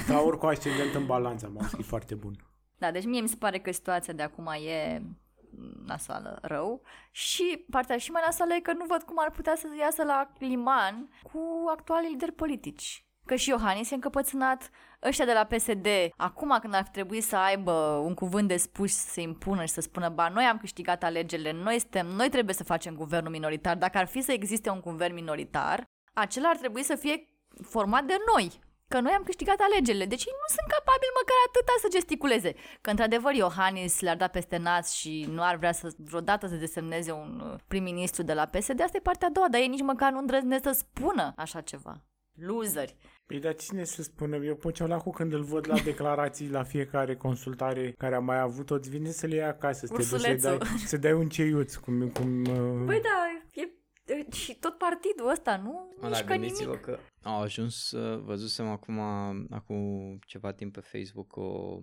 [0.07, 2.45] Taur cu ascendent în balanță, am auzit, e foarte bun.
[2.79, 5.03] Da, deci mie mi se pare că situația de acum e
[5.87, 6.83] nasoală rău.
[7.11, 10.33] Și partea și mai nasoală e că nu văd cum ar putea să iasă la
[10.39, 13.05] liman cu actualii lideri politici.
[13.27, 14.71] Că și Iohannis e încăpățânat,
[15.03, 15.87] ăștia de la PSD,
[16.17, 17.73] acum când ar trebui să aibă
[18.05, 21.53] un cuvânt de spus să se impună și să spună, ba, noi am câștigat alegerile,
[21.53, 25.15] noi, suntem, noi trebuie să facem guvernul minoritar, dacă ar fi să existe un guvern
[25.15, 27.29] minoritar, acela ar trebui să fie
[27.63, 28.61] format de noi,
[28.93, 30.07] că noi am câștigat alegerile.
[30.13, 32.51] Deci ei nu sunt capabili măcar atâta să gesticuleze.
[32.81, 37.13] Că într-adevăr Iohannis le-ar da peste nas și nu ar vrea să vreodată să desemneze
[37.13, 40.13] un uh, prim-ministru de la PSD, asta e partea a doua, dar ei nici măcar
[40.13, 41.95] nu îndrăznesc să spună așa ceva.
[42.35, 42.97] Loseri.
[43.27, 44.37] Păi dar cine să spună?
[44.37, 48.75] Eu pe cu când îl văd la declarații la fiecare consultare care am mai avut-o,
[48.75, 50.59] îți vine să le iei acasă, să te duci să Ursulețul.
[50.59, 52.09] dai, să dai un ceiuț, cum...
[52.09, 52.83] cum uh...
[52.87, 53.69] Păi da, e, e,
[54.33, 55.93] și tot partidul ăsta, nu?
[55.97, 56.85] Mă, da, Mișcă gândiți-vă nimic.
[56.85, 58.99] că au ajuns, uh, văzusem acum,
[59.51, 61.81] acum ceva timp pe Facebook o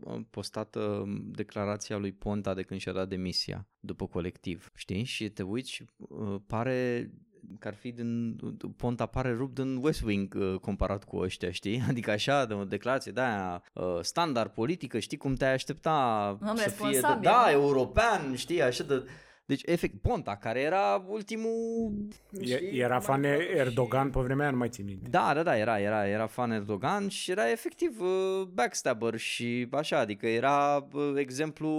[0.00, 5.04] o postată declarația lui Ponta de când și-a dat demisia după colectiv, știi?
[5.04, 7.10] Și te uiți și uh, pare
[7.58, 8.36] că ar fi din,
[8.76, 11.82] Ponta pare rupt din West Wing uh, comparat cu ăștia, știi?
[11.88, 16.56] Adică așa, de o declarație de aia uh, standard politică, știi cum te-ai aștepta Om
[16.56, 17.50] să fie, de, responsabil, da, da.
[17.50, 19.04] european, știi, așa de...
[19.48, 21.92] Deci, efect, Ponta, care era ultimul...
[22.40, 25.08] E, era fan Erdogan pe vremea aia, nu mai țin minte.
[25.08, 29.98] Da, da, da, era, era, era fan Erdogan și era efectiv uh, backstabber și așa,
[29.98, 31.70] adică era uh, exemplu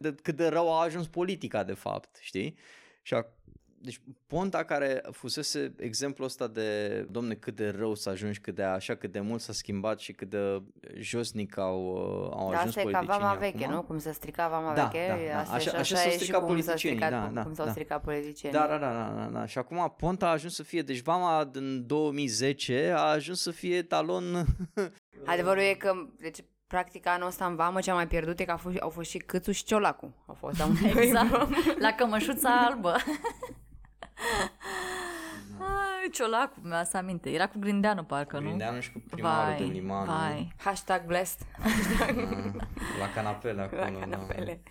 [0.00, 2.56] de cât de rău a ajuns politica de fapt, știi?
[3.02, 3.26] Și a,
[3.84, 8.62] deci Ponta care fusese exemplul ăsta de, domne, cât de rău să ajungi, cât de
[8.62, 10.62] așa, cât de mult s-a schimbat și cât de
[10.98, 13.74] josnic au, uh, au Dar ajuns asta e ca politicienii vama veche, acum.
[13.74, 13.82] nu?
[13.82, 15.38] Cum se strica vama Da, veche, da, da.
[15.40, 17.42] asta Așa- și așa așa s-au e și stricat cum s-a politicienii, stricat, da, da,
[17.42, 17.70] cum s-au da.
[17.70, 18.58] stricat politicienii.
[18.58, 19.46] Da, da, da, da, da, da.
[19.46, 23.82] Și acum Ponta a ajuns să fie, deci Vama din 2010 a ajuns să fie
[23.82, 24.44] talon
[25.24, 28.56] Adevărul e că, deci, practic anul ăsta în vamă cea mai pierdută e că au
[28.56, 30.24] fost, au fost și Câțu și Ciolacu.
[30.26, 31.02] Au fost amândoi.
[31.04, 31.30] Exact,
[31.80, 32.96] la cămășuța albă.
[35.60, 37.30] Ai, Ciolacu, mi-a să aminte.
[37.30, 38.46] Era cu Grindeanu, parcă, nu?
[38.46, 40.52] Grindeanu și cu primarul vai, de liman vai.
[40.64, 41.46] Hashtag blessed.
[43.00, 43.80] la canapele acolo.
[43.82, 44.62] La canapele.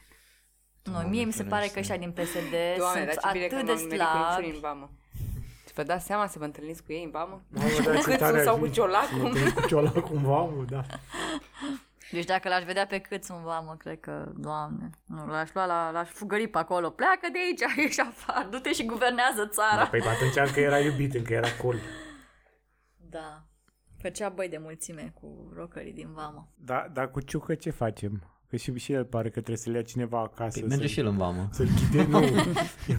[0.83, 3.55] Nu, mie mi se pare că ăștia din PSD Doamne, sunt dar ce bine că
[3.55, 4.29] atât m-am de nimerit cu slabi.
[4.29, 4.89] niciunii în vamă.
[5.75, 7.41] Vă dați seama să vă întâlniți cu ei în vamă?
[7.49, 9.17] Mamă, Și cu dar ce tare câțul ar sau fi cu să ciolacul?
[9.17, 10.81] mă întâlnesc Cu ciolacul în vamă, da.
[12.13, 15.91] Deci dacă l-aș vedea pe cât sunt vamă, cred că, doamne, nu, l-aș lua, la,
[15.91, 16.89] l-aș fugări pe acolo.
[16.89, 19.88] Pleacă de aici, ieși afară, du-te și guvernează țara.
[19.88, 21.76] Păi atunci încă era iubit, încă era cool.
[23.10, 23.43] Da.
[24.02, 26.49] Făcea băi de mulțime cu rocării din vamă.
[26.56, 28.28] Da, dar cu Ciucă ce facem?
[28.49, 30.60] Că și, și el pare că trebuie să-l ia cineva acasă.
[30.60, 31.49] Păi merge să și el în vamă.
[31.52, 32.21] Să-l ghideze, nu.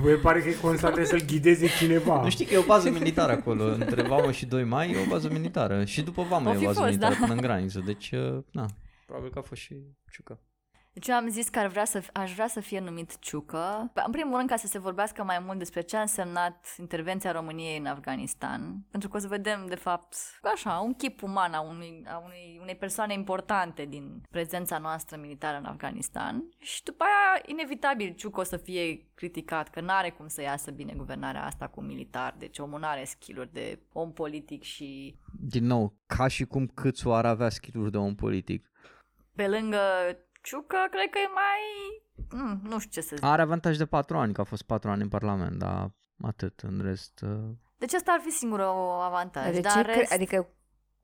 [0.10, 2.22] El pare că constant trebuie să-l ghideze cineva.
[2.22, 5.08] Nu știi că e o bază militară acolo, între Vamă și 2 mai e o
[5.08, 5.84] bază militară.
[5.84, 7.20] Și după Vamă O e o fi bază fost, militară da.
[7.20, 7.82] până în graniță.
[7.84, 8.66] Deci, uh, na,
[9.06, 10.40] probabil că a fost și Ciucă.
[10.94, 13.92] Deci eu am zis că ar vrea să, aș vrea să fie numit Ciucă.
[14.06, 17.78] În primul rând ca să se vorbească mai mult despre ce a însemnat intervenția României
[17.78, 18.86] în Afganistan.
[18.90, 20.16] Pentru că o să vedem, de fapt,
[20.54, 25.58] așa, un chip uman a, unui, a unei, unei persoane importante din prezența noastră militară
[25.58, 26.44] în Afganistan.
[26.58, 30.92] Și după aia, inevitabil, Ciucă o să fie criticat, că n-are cum să iasă bine
[30.96, 32.34] guvernarea asta cu militar.
[32.38, 37.26] Deci omul n-are skill de om politic și Din nou, ca și cum Câțu ar
[37.26, 38.68] avea skill de om politic.
[39.36, 39.78] Pe lângă
[40.42, 41.60] Ciucă, cred că e mai...
[42.42, 43.24] Mm, nu știu ce să zic.
[43.24, 45.90] Are avantaj de 4 ani, că a fost 4 ani în Parlament, dar
[46.22, 47.20] atât, în rest...
[47.22, 49.52] Uh, Deci ăsta ar fi singurul avantaj.
[49.52, 50.12] De dar ce în cre- rest...
[50.12, 50.48] adică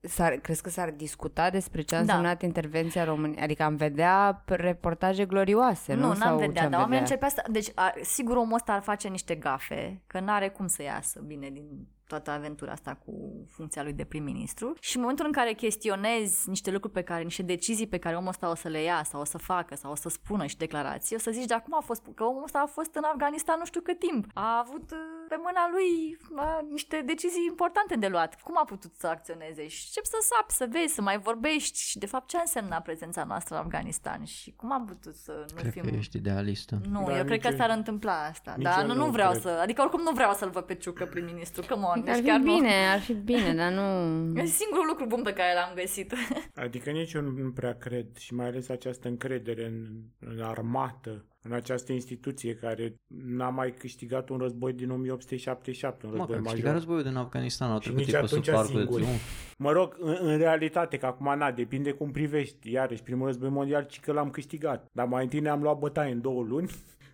[0.03, 2.03] S-ar, crezi că s-ar discuta despre ce a Da.
[2.13, 3.41] însemnat intervenția României?
[3.43, 6.07] Adică am vedea p- reportaje glorioase, nu?
[6.07, 7.15] nu, Sau n-am ce vedea, am dar oamenii vedea?
[7.15, 7.51] începea să...
[7.51, 11.49] Deci, a, sigur omul ăsta ar face niște gafe, că n-are cum să iasă bine
[11.49, 16.49] din toată aventura asta cu funcția lui de prim-ministru și în momentul în care chestionezi
[16.49, 19.21] niște lucruri pe care, niște decizii pe care omul ăsta o să le ia sau
[19.21, 21.79] o să facă sau o să spună și declarații, o să zici, dar cum a
[21.79, 24.97] fost, că omul ăsta a fost în Afganistan nu știu cât timp, a avut uh,
[25.29, 29.83] pe mâna lui a, niște decizii importante de luat, cum a putut să acționeze și
[29.85, 33.55] încep să sapi, să vezi, să mai vorbești și de fapt ce însemna prezența noastră
[33.55, 35.83] în Afganistan și cum am putut să nu cred fim...
[35.83, 36.81] că ești idealistă.
[36.89, 38.53] Nu, Da, eu cred nici că eu- s-ar întâmpla asta.
[38.57, 39.41] nici Dar eu nu, nu nu vreau cred.
[39.41, 39.49] să...
[39.61, 41.65] Adică oricum nu vreau să-l văd pe Ciucă prim-ministru.
[41.69, 42.00] Come on.
[42.07, 44.05] Ar Deci fi chiar bine, ar fi bine, dar nu...
[44.25, 44.39] Nu.
[44.41, 46.13] E singurul lucru bun pe care l-am găsit.
[46.65, 49.87] Adică nici eu nu prea cred și mai ales această încredere în,
[50.19, 56.25] în armată, în această instituție care n-a mai câștigat un război din 1877, un Mă,
[56.25, 56.51] că război a major.
[56.53, 59.01] câștigat războiul din Afganistan, au Și trecut nici ei pe sub atunci parcul de singuri.
[59.03, 59.21] triumf.
[59.57, 62.71] Mă rog, în, în realitate, că acum na, depinde cum privești.
[62.71, 64.85] Iarăși, primul război mondial, ci că l-am câștigat.
[64.91, 66.69] Dar mai întâi ne-am luat bătaie în două luni,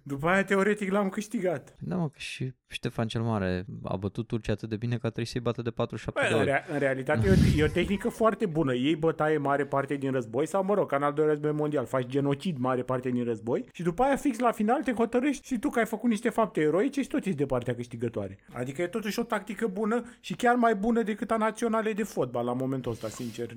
[0.07, 1.75] după aia, teoretic, l-am câștigat.
[1.79, 5.09] Da, mă, că și Ștefan cel Mare a bătut Turcia atât de bine că a
[5.09, 6.49] trebuit să-i bată de 47 Bă, de în, ori.
[6.49, 8.73] rea- în realitate e o, e o tehnică foarte bună.
[8.73, 11.85] Ei bătaie mare parte din război sau, mă rog, ca în al doilea război mondial,
[11.85, 15.59] faci genocid mare parte din război și după aia fix la final te hotărăști și
[15.59, 18.37] tu că ai făcut niște fapte eroice și tot ești de partea câștigătoare.
[18.53, 22.45] Adică e totuși o tactică bună și chiar mai bună decât a naționale de fotbal
[22.45, 23.49] la momentul ăsta, sincer.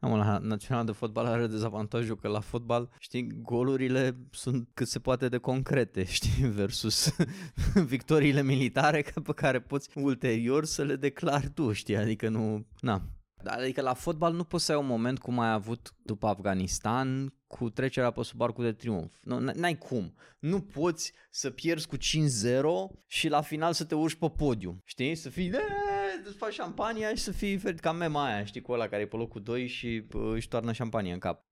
[0.00, 4.98] Am la național de fotbal are dezavantajul că la fotbal, știi, golurile sunt cât se
[4.98, 7.16] poate de concrete, știi, versus
[7.86, 13.02] victoriile militare că- pe care poți ulterior să le declari tu, știi, adică nu, na.
[13.42, 17.34] Dar Adică la fotbal nu poți să ai un moment cum ai avut după Afganistan
[17.46, 19.14] cu trecerea pe sub arcul de triumf.
[19.22, 20.14] Nu, n- n-ai cum.
[20.38, 22.00] Nu poți să pierzi cu 5-0
[23.06, 24.82] și la final să te urci pe podium.
[24.84, 25.14] Știi?
[25.14, 25.58] Să fii, "E,
[26.26, 29.06] îți faci șampania și să fii ferit ca mema aia, știi, cu ăla care e
[29.06, 31.44] pe locul 2 și pă, își toarnă șampanie în cap.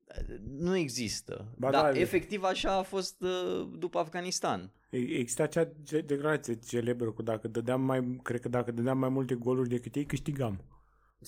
[0.59, 1.53] Nu există.
[1.57, 4.73] Ba Dar da, efectiv așa a fost uh, după Afganistan.
[4.91, 9.09] E- Exista acea ge- declarație celebră cu dacă dădeam mai, cred că dacă dădeam mai
[9.09, 10.65] multe goluri decât ei, câștigam.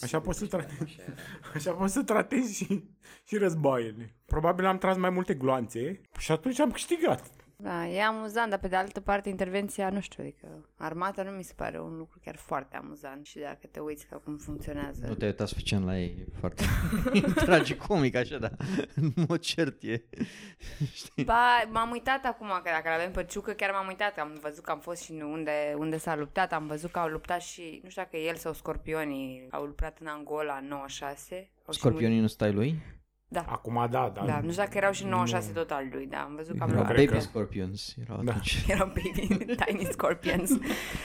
[0.03, 0.96] Așa poți să tratezi,
[1.55, 2.85] așa poți să tratezi și,
[3.24, 4.16] și războaiele.
[4.27, 7.31] Probabil am tras mai multe gloanțe și atunci am câștigat.
[7.62, 11.42] Da, e amuzant, dar pe de altă parte intervenția, nu știu, adică armata nu mi
[11.42, 15.07] se pare un lucru chiar foarte amuzant și dacă te uiți ca cum funcționează.
[15.07, 16.64] Nu te-ai uitat suficient la ei, e foarte
[17.44, 18.53] tragicomic așa, dar
[19.03, 20.03] în mod cert e.
[20.92, 21.25] Știi?
[21.25, 24.71] Ba, m-am uitat acum, că dacă avem pe Ciucă, chiar m-am uitat, am văzut că
[24.71, 28.03] am fost și unde, unde s-a luptat, am văzut că au luptat și, nu știu
[28.03, 31.51] dacă el sau Scorpionii au luptat în Angola în 96.
[31.64, 32.83] Au și Scorpionii nu stai lui?
[33.31, 33.45] Da.
[33.49, 34.23] Acum da, da.
[34.25, 35.61] Da, nu știu dacă erau și în 96 Nu.
[35.61, 36.93] tot al lui, da, am văzut că am Erau luat.
[36.95, 37.95] cred baby că- scorpions.
[38.05, 38.31] Erau Da.
[38.31, 38.64] atunci.
[38.69, 40.51] Erau baby tiny scorpions.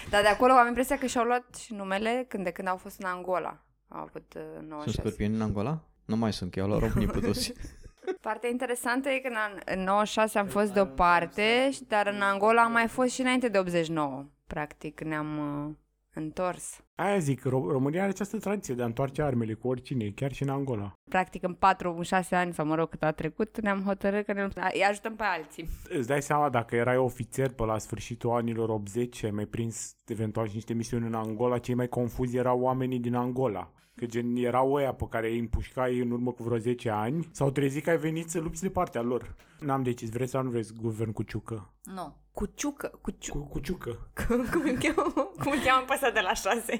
[0.10, 3.00] Dar de acolo am impresia că și-au luat și numele când de când au fost
[3.00, 3.64] în Angola.
[3.88, 5.00] Au avut uh, Sunt 96.
[5.02, 5.80] scorpioni în Angola?
[6.06, 7.54] Nu mai sunt, că i-au luat românii pe toți.
[8.22, 12.72] Partea interesantă e că în, în 96 am fost deoparte, și- dar în Angola am
[12.72, 14.26] mai fost și înainte de 89.
[14.48, 15.76] Practic ne-am uh,
[16.14, 16.84] întors.
[16.96, 20.44] Aia zic, Ro- România are această tradiție de a întoarce armele cu oricine, chiar și
[20.44, 20.94] în Angola.
[21.10, 24.34] Practic în 4, în 6 ani, sau mă rog cât a trecut, ne-am hotărât că
[24.34, 25.70] ne îi ajutăm pe alții.
[25.90, 29.96] Îți dai seama dacă erai ofițer pe la sfârșitul anilor 80 și ai mai prins
[30.06, 33.72] eventual și niște misiuni în Angola, cei mai confuzi erau oamenii din Angola.
[33.96, 37.28] Că că gen erau ăia pe care îi împușcai în urmă cu vreo 10 ani,
[37.32, 39.36] s-au trezit că ai venit să lupți de partea lor.
[39.60, 41.74] N-am decis, vreți sau nu vreți guvern cu ciucă?
[41.84, 42.16] Nu.
[42.34, 43.38] Cu ciucă, cu ciucă.
[43.40, 44.08] Cu, cu ciucă.
[44.52, 45.12] Cum îl cheamă,
[45.44, 46.80] cum îl cheamă pe ăsta de la șase?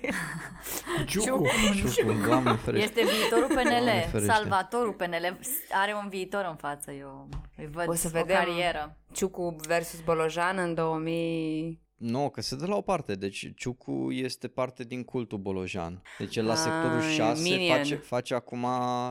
[0.98, 1.48] Cu ciucu.
[1.94, 3.00] Ciucu, doamne ferește.
[3.02, 4.32] Este viitorul Doamne PNL, ferește.
[4.34, 5.40] salvatorul PNL.
[5.72, 8.36] Are un viitor în față, eu îi văd O să o vedem.
[8.36, 8.98] carieră.
[9.12, 11.82] Ciucu versus Bolojan în 2000...
[12.04, 13.16] Nu, că se dă la o parte.
[13.16, 16.02] Deci Ciucu este parte din cultul Bolojan.
[16.20, 17.78] Deci el la Ah, sectorul 6 minion.
[17.78, 18.66] face, face acum,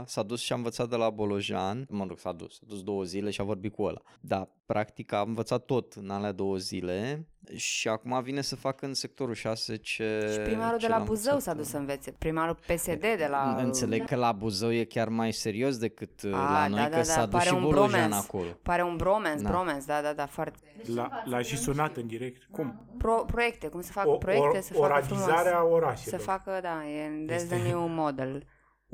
[0.06, 1.86] s-a dus și a învățat de la Bolojan.
[1.90, 4.02] Mă rog, s-a dus, s-a dus două zile și a vorbit cu ăla.
[4.20, 7.26] Da, practic a învățat tot în alea două zile
[7.56, 11.04] și acum vine să facă în sectorul 6 ce Și primarul ce de la l-a
[11.04, 11.54] Buzău învățat.
[11.54, 12.10] s-a dus să învețe.
[12.18, 13.56] Primarul PSD de la...
[13.58, 16.96] Înțeleg că la Buzău e chiar mai serios decât uh, la Ah, noi, da, că
[16.96, 18.26] da, s-a da, dus pare și un Bolojan bromance.
[18.28, 18.48] acolo.
[18.62, 19.48] Pare un bromance, Da.
[19.50, 20.58] bromance, da, da, da, foarte...
[20.94, 22.42] L-a, l-a și sunat în direct.
[22.50, 22.80] Cum?
[22.98, 25.22] Pro, proiecte, cum să facă O, proiecte, o, să facă frumos.
[25.24, 26.18] oradizarea orașelor.
[26.20, 28.42] Să facă, da, e that's Este- the new model.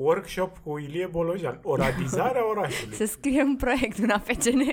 [0.03, 1.59] Workshop cu Ilie Bolojan.
[1.63, 2.95] Oradizarea orașului.
[2.95, 4.59] Să scrie un proiect în AFCN.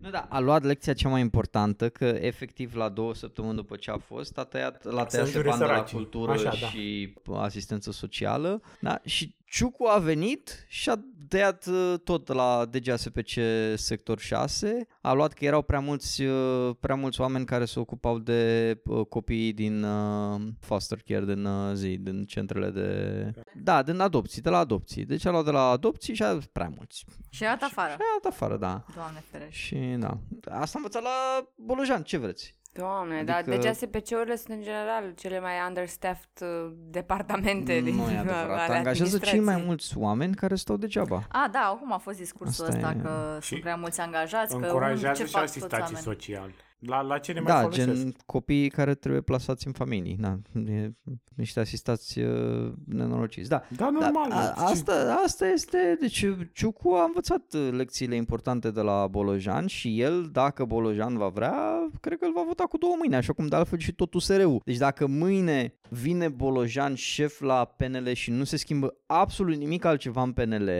[0.00, 3.90] Nu, da, a luat lecția cea mai importantă, că efectiv la două săptămâni după ce
[3.90, 5.96] a fost, a tăiat, l-a Să tăiat înjure Ștepan de la săracii.
[5.96, 6.50] cultură Așa, da.
[6.66, 9.00] și asistență socială, da?
[9.04, 13.30] și Ciucu a venit și a tăiat uh, tot la DGASPC
[13.74, 18.18] sector 6, a luat că erau prea mulți, uh, prea mulți oameni care se ocupau
[18.18, 23.30] de uh, copiii din uh, foster care, din uh, zi, din centrele de...
[23.62, 25.04] Da, din adopții, de la adopții.
[25.04, 27.04] Deci a luat de la adopții și a prea mulți.
[27.30, 27.90] Și a dat afară.
[27.90, 28.84] Și a dat afară, da.
[28.94, 29.54] Doamne ferește.
[29.54, 30.18] Și da,
[30.50, 32.54] asta am învățat la Bolojan, ce vreți?
[32.76, 38.16] Doamne, Adică- dar DGSPC-urile sunt în general cele mai understaffed uh, departamente din nu e
[38.26, 39.66] adevărat, ale angajează cei mai administrației.
[39.66, 41.22] mulți oameni care stau degeaba.
[41.28, 43.02] A, da, acum a fost discursul Asta ăsta e.
[43.02, 46.02] că Și sunt prea mulți angajați, că un, Încurajează ce și fac toți asistații oamenii.
[46.02, 46.54] sociali.
[46.78, 47.86] La, la ce ne mai Da, folosesc?
[47.86, 50.38] gen copiii care trebuie plasați în familii, da,
[50.72, 50.92] e,
[51.34, 53.48] niște asistați uh, nenorociți.
[53.48, 54.28] Da, Da, normal.
[54.28, 59.06] Da, a, Ce- asta, asta este, deci Ciucu a învățat uh, lecțiile importante de la
[59.06, 63.14] Bolojan și el, dacă Bolojan va vrea, cred că îl va vota cu două mâini,
[63.14, 64.60] așa cum de altfel și tot USR-ul.
[64.64, 70.22] Deci dacă mâine vine Bolojan șef la PNL și nu se schimbă absolut nimic altceva
[70.22, 70.70] în PNL,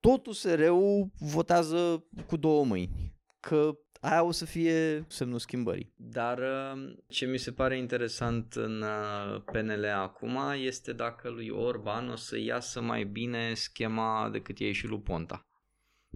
[0.00, 3.12] tot USR-ul votează cu două mâini.
[3.40, 5.92] Că aia o să fie semnul schimbării.
[5.96, 12.08] Dar uh, ce mi se pare interesant în uh, PNL acum este dacă lui Orban
[12.08, 15.46] o să iasă mai bine schema decât e și lui Ponta.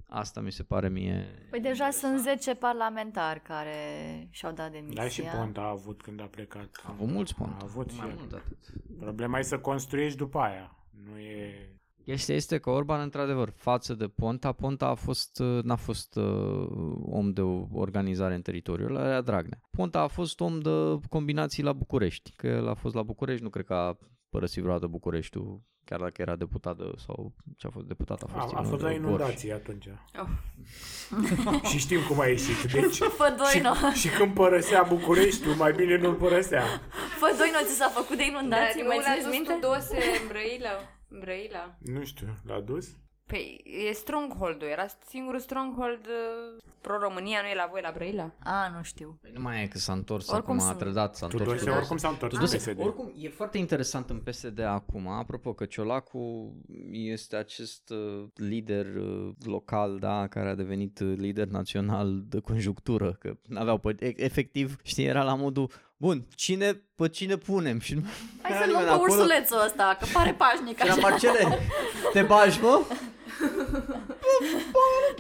[0.09, 1.46] Asta mi se pare mie...
[1.51, 3.77] Păi deja sunt 10 parlamentari care
[4.31, 5.03] și-au dat demisia.
[5.03, 6.81] Da, și Ponta a avut când a plecat.
[6.85, 7.57] A avut mulți Ponta.
[7.61, 8.14] A avut și mai el.
[8.16, 8.59] mult de atât.
[8.99, 10.77] Problema e să construiești după aia.
[11.05, 11.70] Nu e...
[12.07, 16.66] Chestia este că Orban, într-adevăr, față de Ponta, Ponta a fost, uh, n-a fost uh,
[17.03, 19.61] om de o organizare în teritoriu, ăla era Dragnea.
[19.71, 20.71] Ponta a fost om de
[21.09, 24.87] combinații la București, că el a fost la București, nu cred că a părăsit vreodată
[24.87, 28.55] Bucureștiul, chiar dacă era deputat de, sau ce a fost deputat a fost.
[28.55, 29.03] A, a în fost la Gorj.
[29.03, 29.87] inundații atunci.
[30.21, 30.29] Oh.
[31.71, 32.62] și știm cum a ieșit.
[32.73, 33.90] Deci, Fă doi, nu.
[33.90, 36.64] și, și când părăsea Bucureștiul, mai bine nu-l părăsea.
[37.21, 39.59] Fă doi, nu ți s-a făcut de inundații, mai țineți minte?
[39.61, 40.96] dose în Brăila?
[41.09, 41.77] În Brăila?
[41.79, 42.88] Nu știu, l-a dus?
[43.27, 48.33] Păi e stronghold-ul, era singurul stronghold uh, pro-România, nu e la voi la Brăila?
[48.42, 49.19] A, nu știu.
[49.21, 50.79] Păi nu mai e că s-a întors Oricum acum, a sunt.
[50.83, 51.42] trădat, s-a întors.
[51.42, 51.79] Tudose Tudose.
[51.79, 52.81] oricum s-a întors în Tudose, PSD.
[52.81, 56.55] oricum, e foarte interesant în PSD acum, apropo că Ciolacu
[56.90, 63.12] este acest uh, lider uh, local, da, care a devenit uh, lider național de conjunctură,
[63.12, 67.81] că n-aveau, pe, e- efectiv, știi, era la modul, bun, cine, pe cine punem?
[67.81, 68.01] Și nu
[68.43, 69.13] Hai era să luăm nimeni pe acolo.
[69.13, 71.01] ursulețul ăsta, că pare pașnic Și era așa.
[71.09, 71.59] Marcele,
[72.13, 72.81] te bagi, mă?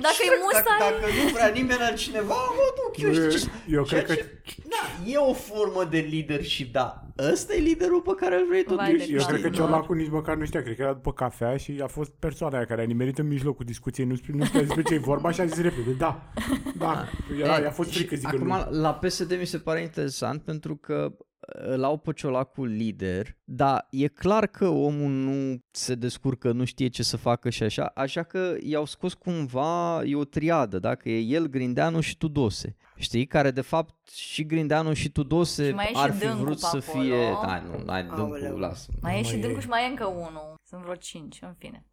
[0.06, 0.62] Dacă e Dacă, musai...
[0.90, 3.12] dacă nu vrea nimeni altcineva, mă duc eu.
[3.22, 7.00] Eu- știi ce- eu ceea cred că- ce- Da, e o formă de leadership, da.
[7.32, 9.06] Ăsta e liderul pe care îl vrei Vai totuși.
[9.06, 9.54] de Eu Da, cred că da.
[9.54, 12.66] Ciolacu nici măcar nu știa, cred că era după cafea și a fost persoana aia
[12.66, 15.40] care a nimerit în mijlocul discuției, nu, știu- nu știa despre ce e vorba și
[15.40, 16.32] a zis repede, da,
[16.78, 17.04] da,
[17.42, 18.80] era, E, i-a fost și frică, zic că Acum, nu.
[18.80, 21.12] la PSD mi se pare interesant pentru că
[21.46, 26.88] îl au pe Ciolacu lider, dar e clar că omul nu se descurcă, nu știe
[26.88, 30.94] ce să facă și așa, așa că i-au scos cumva, e o triadă, da?
[30.94, 32.76] că e el, Grindeanu și Tudose.
[32.96, 33.26] Știi?
[33.26, 36.60] Care de fapt și Grindeanu și Tudose Și mai e și ar fi Dâncu vrut
[36.60, 37.02] pe să acolo.
[37.04, 37.16] fie...
[37.42, 38.56] Da, nu, hai, Dâncu, Aoleu.
[38.56, 38.88] lasă.
[39.00, 39.42] Mai e și mai e.
[39.42, 40.54] Dâncu și mai e încă unul.
[40.68, 41.84] Sunt vreo cinci, în fine.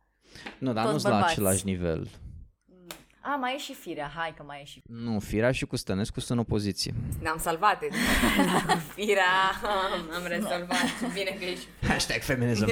[0.59, 1.39] Nu, dar Toți nu sunt la bărbați.
[1.39, 2.07] același nivel.
[3.25, 4.11] A, mai e și firea.
[4.15, 6.93] Hai că mai e și Nu, Firea și cu Stănescu sunt în opoziție.
[7.21, 7.79] Ne-am salvat.
[7.79, 7.85] Cu
[8.95, 9.23] firea
[10.15, 11.11] am rezolvat.
[11.13, 11.67] Bine că ești.
[11.87, 12.65] Hashtag feminism.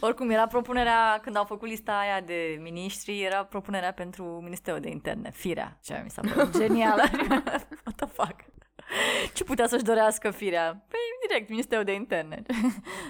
[0.00, 4.88] Oricum, era propunerea, când au făcut lista aia de miniștri, era propunerea pentru Ministerul de
[4.88, 7.02] Interne, firea, ce mi s-a părut genială.
[7.84, 8.36] What the fuck?
[9.34, 10.84] Ce putea să-și dorească firea?
[10.88, 12.42] Păi direct, Ministerul de Interne.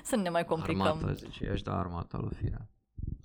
[0.03, 0.87] să nu ne mai complicăm.
[0.87, 2.69] Armata, zice, i-aș da armata lui Firea.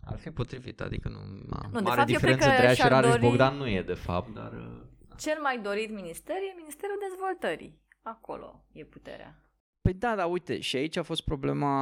[0.06, 1.20] Ar fi potrivit, adică nu...
[1.49, 3.22] Na, Nu, de mare fapt, eu cred diferență că între ea și și-ar Rareș dori-
[3.22, 4.51] Bogdan nu e, de fapt, dar...
[4.53, 4.82] uh,
[5.18, 7.80] Cel mai dorit minister e Ministerul Dezvoltării.
[8.01, 9.39] Acolo e puterea.
[9.82, 11.74] Păi da, dar uite, și aici a fost problema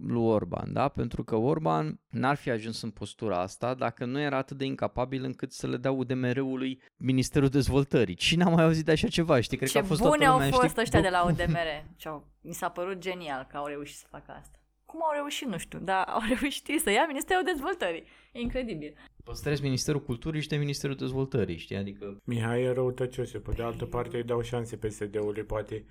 [0.00, 0.88] lui Orban, da?
[0.88, 5.24] Pentru că Orban n-ar fi ajuns în postura asta dacă nu era atât de incapabil
[5.24, 8.14] încât să le dea UDMR-ului Ministerul Dezvoltării.
[8.14, 9.56] Cine a mai auzit de așa ceva, știi?
[9.56, 10.80] Cred Ce că a fost bune toată au lumea, fost știi?
[10.82, 11.84] ăștia de la UDMR.
[11.96, 14.58] Ce-au- Mi s-a părut genial că au reușit să facă asta.
[14.86, 18.04] Cum au reușit, nu știu, dar au reușit să ia Ministerul Dezvoltării.
[18.32, 18.94] E incredibil.
[19.24, 21.76] Păstrezi Ministerul Culturii și de Ministerul Dezvoltării, știi?
[21.76, 23.30] Adică Mihai e răutăcios.
[23.30, 25.84] Pe de altă parte îi dau șanse PSD-ului, poate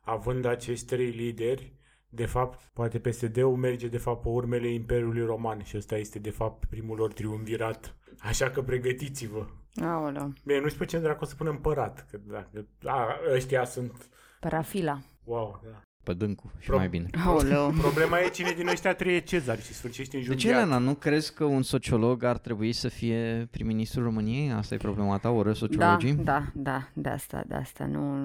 [0.00, 1.72] având acești trei lideri,
[2.08, 6.30] de fapt, poate PSD-ul merge de fapt pe urmele Imperiului Roman și ăsta este de
[6.30, 7.96] fapt primul lor triumvirat.
[8.18, 9.46] Așa că pregătiți-vă.
[9.82, 10.32] Aoleu.
[10.44, 14.08] Bine, nu știu pe ce dracu o să punem împărat, că dacă, a, ăștia sunt,
[14.40, 14.98] Parafila.
[15.24, 15.82] wow, da.
[16.02, 17.06] Pe dâncul și Pro- mai bine.
[17.26, 17.70] Aoleu.
[17.80, 20.62] Problema e cine din ăștia trei e Cezar și sfârșește în De ce, junghiat.
[20.62, 24.52] Elena, nu crezi că un sociolog ar trebui să fie prim-ministrul României?
[24.52, 26.12] Asta e problema ta, oră Da, sociologii?
[26.14, 27.86] da, da, de asta, de asta.
[27.86, 28.16] Nu,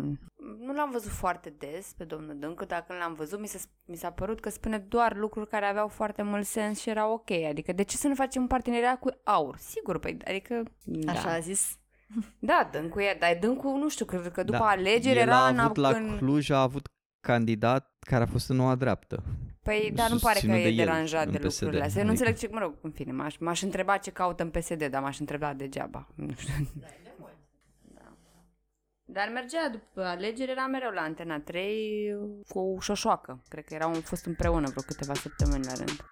[0.59, 3.95] nu l-am văzut foarte des pe domnul Dâncu, dar când l-am văzut mi, s-a, mi
[3.95, 7.31] s-a părut că spune doar lucruri care aveau foarte mult sens și erau ok.
[7.49, 9.57] Adică de ce să nu facem un parteneriat cu aur?
[9.59, 10.63] Sigur, păi, adică...
[10.83, 11.11] Da.
[11.11, 11.77] Așa a zis.
[12.39, 15.49] Da, Dâncu e, dar Dâncu, nu știu, cred că după Da, alegeri El era a
[15.49, 16.15] în, avut la în...
[16.17, 16.87] Cluj, a avut
[17.21, 19.23] candidat care a fost în noua dreaptă.
[19.63, 22.01] Păi, dar nu pare că susținut e de el deranjat în de PSD, lucrurile astea.
[22.01, 24.49] Eu Nu adică- înțeleg ce, mă rog, în fine, m-aș, m-aș întreba ce caută în
[24.49, 26.07] PSD, dar m-aș întreba degeaba.
[26.15, 26.53] Nu știu.
[27.93, 28.13] Da.
[29.05, 32.15] Dar mergea după alegeri, era mereu la Antena 3
[32.47, 33.43] cu șoșoacă.
[33.47, 36.07] Cred că erau fost împreună vreo câteva săptămâni la rând.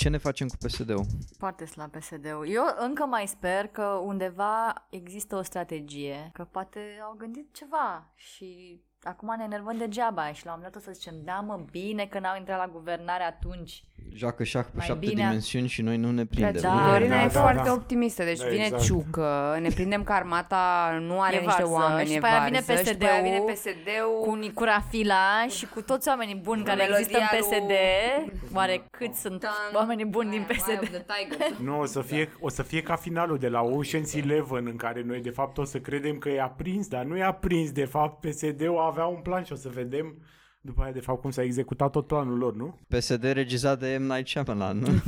[0.00, 1.06] Ce ne facem cu PSD-ul?
[1.38, 2.48] Foarte slab PSD-ul.
[2.48, 8.80] Eu încă mai sper că undeva există o strategie, că poate au gândit ceva și
[9.02, 12.04] acum ne enervăm degeaba și la un moment dat o să zicem, da mă, bine
[12.10, 13.84] că n-au intrat la guvernare atunci.
[14.14, 16.62] Joacă șah pe Mai șapte bine- dimensiuni și noi nu ne prindem.
[16.62, 16.90] Da, nu?
[16.90, 17.72] Dorina da, e da, foarte da.
[17.72, 18.82] optimistă, deci Da, vine exact.
[18.82, 22.44] ciucă, ne prindem că armata nu are E niște varză, oameni, și e după aia
[22.44, 26.34] vine varză, și după aia vine PSD-ul PSD-ul Cu Nicura Fila și cu toți oamenii
[26.34, 27.72] buni care melodia există în lui- PSD.
[28.56, 31.04] Oare cât sunt oamenii buni din PSD?
[31.64, 35.02] Nu, o să, fie, o să fie ca finalul de la Ocean's Eleven în care
[35.06, 37.70] noi de fapt o să credem că e aprins, dar nu e aprins.
[37.72, 40.22] De fapt, PSD-ul avea un plan și o să vedem
[40.60, 42.78] după aia de fapt cum s-a executat tot planul lor, nu?
[42.88, 44.02] PSD regizat de M.
[44.02, 44.88] Night Shyamalan, nu?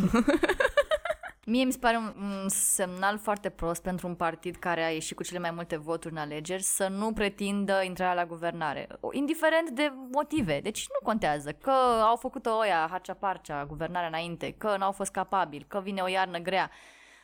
[1.47, 5.17] Mie mi se pare un, un semnal foarte prost pentru un partid care a ieșit
[5.17, 9.71] cu cele mai multe voturi în alegeri să nu pretindă intrarea la guvernare, O- indiferent
[9.71, 10.61] de motive.
[10.61, 11.71] Deci nu contează că
[12.03, 16.39] au făcut-o oia, harcea parcea, guvernarea înainte, că n-au fost capabili, că vine o iarnă
[16.39, 16.71] grea.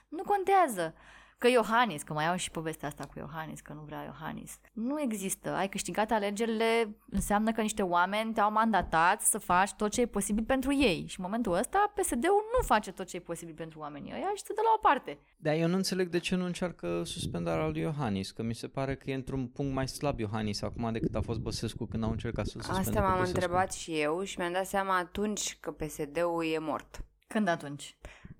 [0.08, 0.94] Nu contează.
[1.38, 4.58] Că Iohannis, că mai au și povestea asta cu Iohannis, că nu vrea Iohannis.
[4.72, 5.50] Nu există.
[5.50, 10.44] Ai câștigat alegerile, înseamnă că niște oameni te-au mandatat să faci tot ce e posibil
[10.44, 11.04] pentru ei.
[11.08, 14.42] Și în momentul ăsta, PSD-ul nu face tot ce e posibil pentru oamenii ăia și
[14.42, 15.18] se dă la o parte.
[15.36, 18.96] Dar eu nu înțeleg de ce nu încearcă suspendarea lui Iohannis, că mi se pare
[18.96, 22.46] că e într-un punct mai slab Iohannis acum decât a fost Băsescu când au încercat
[22.46, 23.38] să-l suspende Asta pe m-am Băsescu.
[23.40, 27.02] întrebat și eu și mi-am dat seama atunci că PSD-ul e mort.
[27.26, 27.96] Când atunci?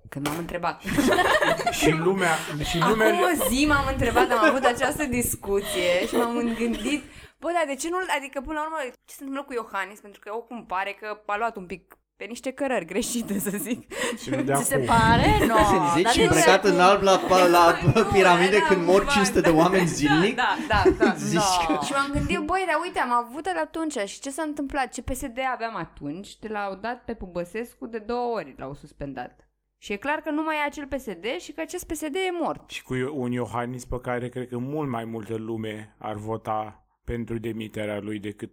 [0.09, 0.83] Când m-am întrebat.
[1.79, 2.35] Și lumea,
[2.65, 7.05] și lumea Acum o zi m-am întrebat, am avut această discuție și m-am gândit,
[7.39, 10.01] bă, dar de ce nu, adică până la urmă, ce se întâmplă cu Iohannis?
[10.01, 13.93] Pentru că oricum pare că a luat un pic pe niște cărări greșite, să zic.
[14.23, 14.87] și nu de Ți se acum.
[14.87, 15.47] pare?
[15.47, 15.57] No.
[15.95, 16.69] Zici Dar și de îmbrăcat ce?
[16.69, 19.57] în alb la, la Nu, piramide era când mor cumva, 500 de da.
[19.57, 20.37] oameni zilnic?
[20.37, 21.15] Da, da, da.
[21.17, 21.39] Zici
[21.69, 21.77] No.
[21.77, 21.85] că...
[21.85, 24.93] Și m-am gândit, băi, dar uite, am avut el atunci și ce s-a întâmplat?
[24.93, 26.39] Ce PSD aveam atunci?
[26.39, 29.48] De l-au dat pe Pubăsescu de două ori, l-au suspendat.
[29.79, 32.71] Și e clar că nu mai e acel PSD și că acest PSD e mort.
[32.71, 37.39] Și cu un Iohannis pe care cred că mult mai multă lume ar vota pentru
[37.39, 38.51] demiterea lui decât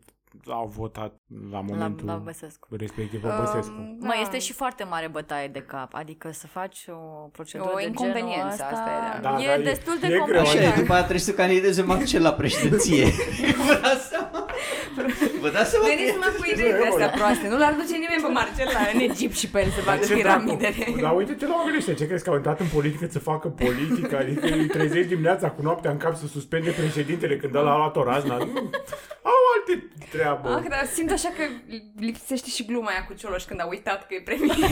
[0.48, 1.14] au votat
[1.52, 2.68] la momentul La, la Băsescu.
[2.76, 3.74] respectiv pe Băsescu.
[3.78, 7.78] Um, Mă, este și foarte mare bătaie de cap, adică să faci o procedură O
[7.78, 9.30] de inconveniență, genul ăsta, asta e, da.
[9.32, 10.46] Da, e da, e- destul de e greu, complicat.
[10.48, 13.06] Așa e, după aia trebuie să candideze Marcel la președinție.
[14.96, 15.38] Vă dați seama?
[15.46, 15.86] Vă dați seama?
[15.92, 17.46] Veniți numai cu idei de astea proaste.
[17.54, 20.06] Nu l-ar duce nimeni pe Marcel la în Egipt și pe el să Dar facă
[20.08, 20.74] ce piramidele.
[20.78, 21.00] dracu?
[21.06, 24.14] Dar uite-te la oamenii ăștia, ce crezi că au intrat în politică să facă politică?
[24.24, 27.96] Adică îi trezești dimineața cu noaptea în cap să suspende președintele când ăla a luat
[27.96, 28.36] o razna?
[28.38, 28.70] Nu.
[29.32, 29.74] Au alte
[30.14, 30.48] treabă.
[30.56, 31.44] Ah, dar simt așa că
[32.00, 34.58] lipsește și gluma aia cu Cioloș când a uitat că e premier.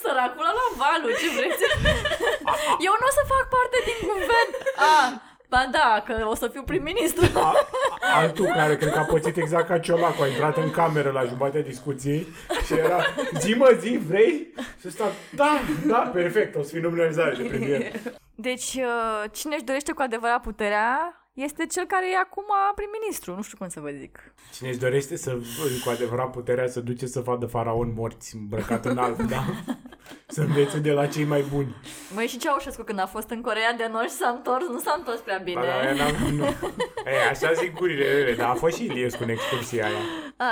[0.00, 1.62] Săracul la valul, ce vreți?
[2.86, 4.50] Eu nu o să fac parte din guvern.
[4.90, 4.92] A,
[5.48, 7.38] ba da, că o să fiu prim-ministru.
[7.38, 7.54] A,
[8.14, 11.60] altul care cred că a pățit exact ca Ciolacu, a intrat în cameră la jumatea
[11.60, 12.26] discuției
[12.66, 13.04] și era,
[13.38, 14.52] zi mă, zi, vrei?
[14.80, 17.92] Și ăsta, da, da, perfect, o să fii nominalizare de premier.
[18.34, 23.42] Deci, uh, cine își dorește cu adevărat puterea este cel care e acum prim-ministru, nu
[23.42, 24.34] știu cum să vă zic.
[24.54, 25.30] Cine își dorește să,
[25.84, 29.44] cu adevărat puterea să duce să vadă faraon morți îmbrăcat în alb, da?
[30.28, 31.74] Să învețe de la cei mai buni.
[32.14, 34.94] Măi, și Ceaușescu când a fost în Corea de Nord și s-a întors, nu s-a
[34.98, 35.60] întors prea bine.
[35.60, 36.44] Ba, da, n-am- nu.
[37.12, 39.96] Ei, așa zic gurile rele, dar a fost și Iliescu în excursia aia.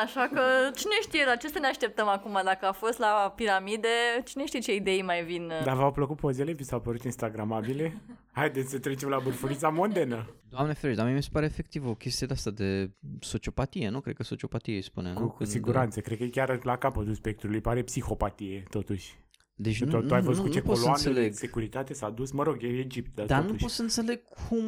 [0.05, 0.41] Așa că
[0.74, 3.89] cine știe la ce să ne așteptăm acum dacă a fost la piramide,
[4.24, 5.53] cine știe ce idei mai vin.
[5.64, 6.53] Dar v-au plăcut pozele?
[6.53, 7.97] Vi s-au părut instagramabile?
[8.32, 10.26] Haideți să trecem la bârfurița mondenă.
[10.51, 14.00] Doamne ferește, dar mie mi se pare efectiv o chestie de asta de sociopatie, nu?
[14.00, 15.18] Cred că sociopatie îi spune, nu?
[15.20, 19.22] Cu, cu Când- siguranță, cred că e chiar la capătul spectrului, pare psihopatie, totuși.
[19.56, 21.08] Deci Tu, nu, tu ai nu, văzut nu, cu ce nu pot să coloane de
[21.08, 21.32] înțeleg.
[21.34, 22.30] securitate s-a dus?
[22.30, 23.62] Mă rog, e Egipt, dar, Dar nu totuși.
[23.62, 24.64] pot să înțeleg cum...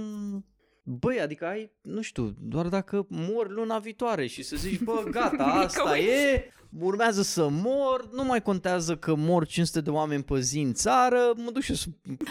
[0.89, 5.45] Băi, adică ai, nu știu, doar dacă mor luna viitoare și să zici, bă, gata,
[5.67, 6.45] asta e,
[6.81, 11.19] urmează să mor, nu mai contează că mor 500 de oameni pe zi în țară,
[11.37, 11.87] mă duc și eu să...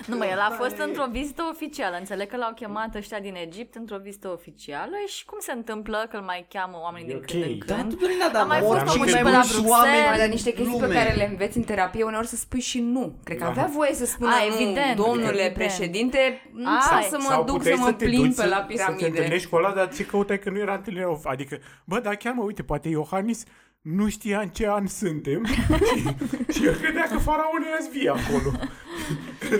[0.08, 1.96] Nu, mă, el a fost într-o vizită oficială.
[2.00, 6.16] Înțeleg că l-au chemat ăștia din Egipt într-o vizită oficială și cum se întâmplă că
[6.18, 7.26] îl mai cheamă oamenii E din ok.
[7.26, 7.90] când în Da, când?
[7.90, 10.06] Tudorina, dar Am mai mor fost cei omul mai și pe la mulți Bruxelles, oameni
[10.18, 10.94] Dar din niște chestii pe lume.
[11.00, 13.16] care le înveți în terapie, uneori să spui și nu.
[13.24, 13.50] Cred că Da.
[13.50, 15.54] avea voie să spună A, nu, evident, domnule evident.
[15.54, 16.20] președinte,
[16.54, 18.56] nu A, sau să mă Sau duc puteai să mă te plimb duci pe la
[18.56, 19.06] Să te piramide.
[19.08, 22.34] întâlnești cu ăla, dar ce căutai că nu era întâlnire of- Adică, bă, dar chiar
[22.34, 23.44] mă, uite, poate Iohannis
[23.86, 25.46] nu știa în ce an suntem
[25.90, 26.14] și,
[26.54, 28.52] și el credea că faraonii ați vie acolo.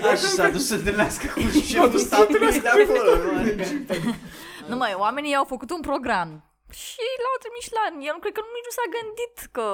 [0.02, 3.32] Așa s-a dus să întâlnească cu șeful statului de acolo.
[4.04, 4.14] nu?
[4.68, 7.84] Nu mai, oamenii au făcut un program și l-au trimis la...
[8.08, 9.66] El nu cred că nici nu s-a gândit că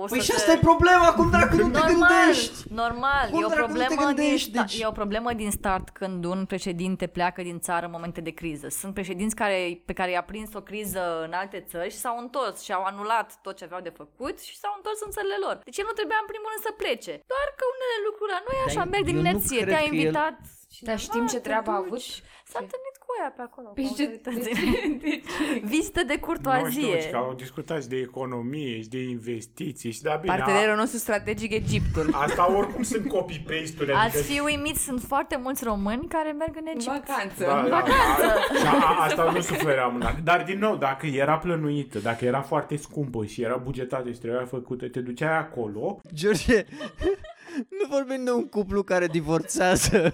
[0.00, 2.56] o să Păi și se- asta e problema, cum dracu nu te Normal, gândești?
[2.82, 3.26] normal.
[3.30, 4.50] Cum e, o dracu nu te problemă din gândești?
[4.50, 8.20] sta- Deci- e o problemă din start când un președinte pleacă din țară în momente
[8.28, 8.66] de criză.
[8.80, 12.56] Sunt președinți care, pe care i-a prins o criză în alte țări și s-au întors
[12.66, 15.54] și au anulat tot ce aveau de făcut și s-au întors în țările lor.
[15.68, 17.12] Deci el nu trebuia în primul rând să plece.
[17.32, 19.60] Doar că unele lucruri la noi așa Dar merg eu din nu inerție.
[19.64, 20.36] cred Te-a că el- invitat
[20.76, 21.86] și Dar știm ce te treabă a duci.
[21.86, 22.02] avut?
[22.52, 23.68] S-a întâlnit cu ea pe acolo.
[23.68, 24.60] Păi cu ce- autoritățile.
[25.64, 27.00] Vizită de Nu știu, curtoazie.
[27.00, 30.76] și că au discutat și de economie și de investiții și da, bine, a, Partenerul
[30.76, 32.08] nostru strategic, Egiptul.
[32.12, 33.92] asta oricum sunt copy-paste-uri.
[33.92, 37.06] Ați adică- fi uimiți, sunt foarte mulți români care merg în În Egipt.
[37.06, 37.44] vacanță.
[37.44, 37.84] Da, da, a,
[38.60, 39.98] și a, a, asta nu sufeream.
[39.98, 44.18] Dar, dar din nou, dacă era plănuită, dacă era foarte scumpă și era bugetată și
[44.18, 46.64] trebuia făcută, te duceai acolo, George,
[47.78, 50.12] nu vorbim de un cuplu care divorțează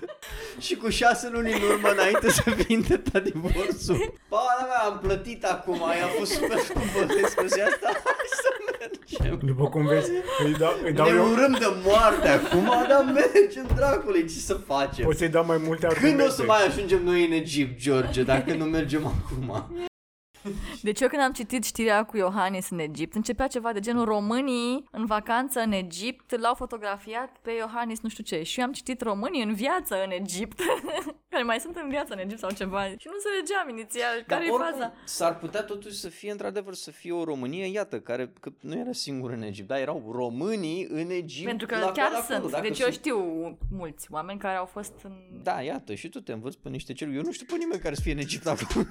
[0.59, 4.15] și cu șase luni în urmă înainte să vină ta divorțul.
[4.29, 7.89] Pana mea, am plătit acum, a fost super scumpă discuția asta.
[8.05, 9.39] Hai să mergem.
[9.47, 10.11] după cum vezi,
[10.45, 14.55] îi dau, îi dau Ne eu, urâm de moarte acum, dar mergem, dracule, ce să
[14.55, 15.05] facem?
[15.05, 16.23] poți să-i dau mai multe Când argumente.
[16.23, 19.71] o să mai ajungem noi în Egipt, George, dacă nu mergem acum?
[20.83, 24.85] Deci eu când am citit știrea cu Iohannis în Egipt, începea ceva de genul românii
[24.91, 28.43] în vacanță în Egipt l-au fotografiat pe Iohannis nu știu ce.
[28.43, 30.61] Și eu am citit românii în viață în Egipt,
[31.33, 32.85] care mai sunt în viață în Egipt sau ceva.
[32.85, 34.93] Și nu înțelegeam inițial care e Dar oricum, faza.
[35.05, 38.93] S-ar putea totuși să fie într-adevăr să fie o Românie, iată, care că nu era
[38.93, 41.47] singur în Egipt, dar erau românii în Egipt.
[41.47, 42.51] Pentru că la chiar coada acolo, sunt.
[42.53, 43.19] dacă Deci eu știu
[43.71, 45.13] mulți oameni care au fost în...
[45.43, 47.17] Da, iată, și tu te învăț pe niște ceruri.
[47.17, 48.91] Eu nu știu pe nimeni care să fie în Egipt acum.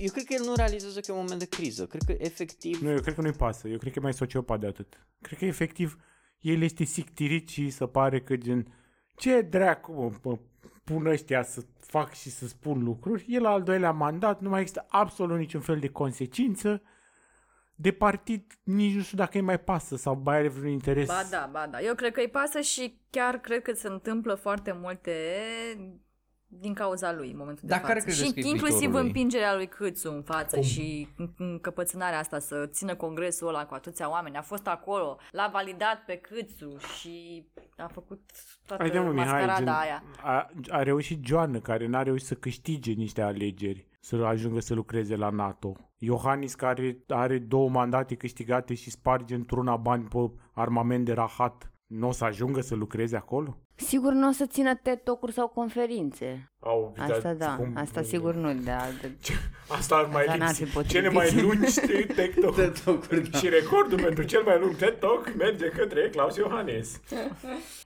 [0.00, 1.86] Eu cred că el nu realizează că e un moment de criză.
[1.86, 2.80] Cred că efectiv...
[2.80, 3.68] Nu, eu cred că nu-i pasă.
[3.68, 5.06] Eu cred că e mai sociopat de atât.
[5.20, 5.96] Cred că efectiv
[6.40, 8.74] el este sictirit și să pare că gen
[9.16, 10.38] ce dracu mă, mă
[10.84, 13.24] pun ăștia să fac și să spun lucruri.
[13.28, 16.82] El al doilea mandat, nu mai există absolut niciun fel de consecință.
[17.74, 21.06] De partid nici nu știu dacă îi mai pasă sau mai are vreun interes.
[21.06, 21.80] Ba da, ba da.
[21.80, 25.12] Eu cred că îi pasă și chiar cred că se întâmplă foarte multe
[26.52, 28.10] din cauza lui în momentul Dar de care față.
[28.10, 29.06] credeți Și că e inclusiv viitorul lui?
[29.06, 30.64] împingerea lui Câțu în față Cum?
[30.64, 34.36] și încăpățânarea asta să țină congresul ăla cu atâția oameni.
[34.36, 37.46] A fost acolo, l-a validat pe Câțu și
[37.76, 38.20] a făcut
[38.66, 40.02] toată Haide mă, Mihai, mascarada gen, aia.
[40.22, 45.16] a, a reușit Joană, care n-a reușit să câștige niște alegeri, să ajungă să lucreze
[45.16, 45.72] la NATO.
[45.98, 52.08] Iohannis, care are două mandate câștigate și sparge într-una bani pe armament de rahat, nu
[52.08, 53.58] o să ajungă să lucreze acolo?
[53.86, 56.44] Sigur nu o să țină TED Talk-uri sau conferințe.
[56.62, 58.52] Au, Asta da, cum- asta sigur nu.
[58.54, 59.12] Da, de...
[59.68, 60.64] Asta ar mai Asta n-ar lipsi.
[60.64, 60.96] fi potrivit.
[60.96, 61.80] Cele mai lungi
[62.14, 62.54] TED Talk.
[62.60, 63.38] TED Talk-uri, da.
[63.38, 67.00] Și recordul pentru cel mai lung TED Talk merge către Claus Iohannis.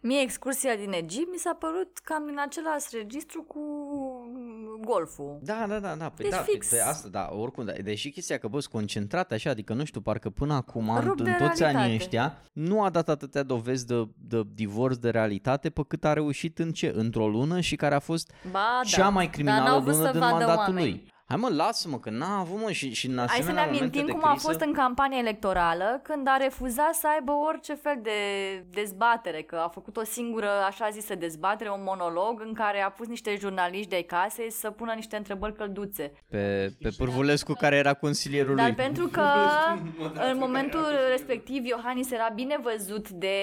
[0.02, 3.60] Mie excursia din Egipt mi s-a părut cam din același registru cu
[4.80, 5.38] golful.
[5.42, 6.08] Da, da, da, da.
[6.08, 6.68] Păi Deci da, fix.
[6.68, 7.72] Pe, pe asta, da, oricum, da.
[7.82, 11.20] Deși chestia că, bă, sunt concentrat așa, adică nu știu, parcă până acum, în, Rup
[11.20, 11.94] de în toți anii realitate.
[11.94, 16.58] ăștia, nu a dat atâtea dovezi de, de divorț de realitate pe cât a reușit
[16.58, 16.92] în ce?
[16.94, 19.08] Într-o lună și care a fost Ba, cea da.
[19.08, 20.88] mai Dar criminală n-au vrut lună să din vadă mandatul oameni.
[20.90, 21.12] lui.
[21.26, 23.84] Hai mă, lasă-mă, că n-a avut mă și, și în Hai să ne asemenea momente
[23.84, 27.74] amintim de cum criză, a fost în campania electorală când a refuzat să aibă orice
[27.74, 28.10] fel de
[28.70, 33.06] dezbatere, că a făcut o singură așa zisă dezbatere, un monolog în care a pus
[33.06, 36.12] niște jurnaliști de casei să pună niște întrebări călduțe.
[36.28, 38.74] pe, pe Pârvulescu care era consilierul Dar lui.
[38.74, 39.26] pentru că
[40.30, 43.36] în momentul respectiv Iohannis era bine văzut de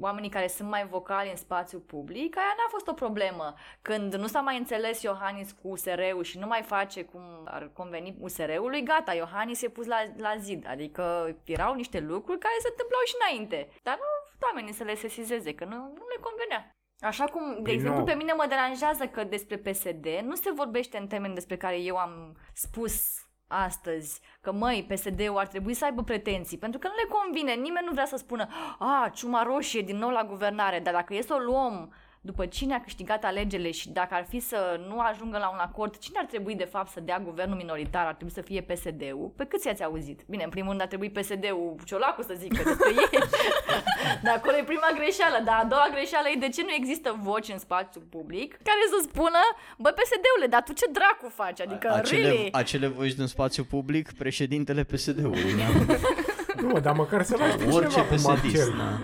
[0.00, 3.54] oamenii care sunt mai vocali în spațiu public, aia n-a fost o problemă.
[3.82, 8.16] Când nu s-a mai înțeles Iohannis cu USR-ul și nu mai face cum ar conveni
[8.20, 10.66] USR-ului, gata, Iohannis e pus la, la zid.
[10.68, 13.68] Adică erau niște lucruri care se întâmplau și înainte.
[13.82, 16.76] Dar nu oamenii să le sesizeze, că nu, nu le convenea.
[17.00, 18.04] Așa cum, de Păi exemplu, nu.
[18.04, 21.96] pe mine mă deranjează că despre PSD nu se vorbește în termeni despre care eu
[21.96, 27.16] am spus astăzi că, măi, PSD-ul ar trebui să aibă pretenții, pentru că nu le
[27.18, 31.14] convine, nimeni nu vrea să spună a, ciuma roșie din nou la guvernare, dar dacă
[31.14, 31.94] e să o luăm
[32.30, 35.98] după cine a câștigat alegerile și dacă ar fi să nu ajungă la un acord,
[35.98, 38.06] cine ar trebui de fapt să dea guvernul minoritar?
[38.06, 39.32] Ar trebui să fie PSD-ul?
[39.36, 40.20] Pe câți ați auzit?
[40.26, 43.18] Bine, în primul rând ar trebui PSD-ul Ciolacu să zică despre ei.
[44.22, 45.38] dar acolo e prima greșeală.
[45.44, 48.98] Dar a doua greșeală e de ce nu există voci în spațiul public care să
[49.08, 49.42] spună,
[49.78, 51.60] bă, PSD-ule, dar tu ce dracu faci?
[51.60, 52.48] Adică, acele, really?
[52.52, 55.54] acele voci din spațiu public, președintele PSD-ului.
[56.60, 58.74] Nu, dar măcar să mai știe Orice cineva cu psd Marcel.
[58.76, 58.98] da.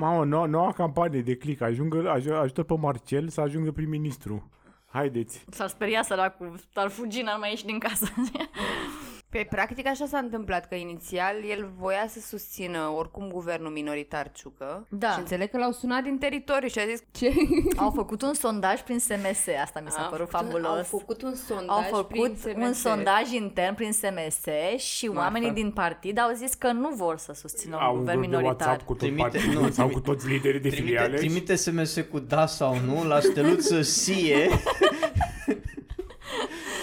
[0.00, 4.50] Mamă, noua, noua campanie de click, ajungă, aj, ajută pe Marcel să ajungă prim-ministru.
[4.86, 5.44] Haideți.
[5.50, 8.06] S-ar speria săracul, ar fugi, n-ar mai ieși din casă.
[9.30, 14.86] Pe practic așa s-a întâmplat că inițial el voia să susțină oricum guvernul minoritar Ciucă
[14.90, 15.10] Da.
[15.10, 17.32] și înțeleg că l-au sunat din teritoriu și a zis ce?
[17.84, 20.76] Au făcut un sondaj prin SMS, asta mi s-a Au părut făcut un- fabulos.
[20.92, 22.80] Au făcut un sondaj Au făcut prin un SMS.
[22.80, 24.44] sondaj intern prin SMS
[24.76, 25.20] și Marfa.
[25.22, 28.30] oamenii din partid au zis că nu vor să susțină un Au un guvern grup
[28.30, 28.66] de minoritar.
[28.66, 31.16] WhatsApp cu tot Trimite- partidul nu, sau trimite- cu toți liderii de Trimite, filiale.
[31.16, 34.48] trimite SMS cu da sau nu la steluță sie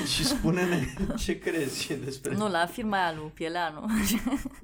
[0.13, 0.85] și spune-ne
[1.17, 3.85] ce crezi despre Nu, la firma aia lui Pieleanu.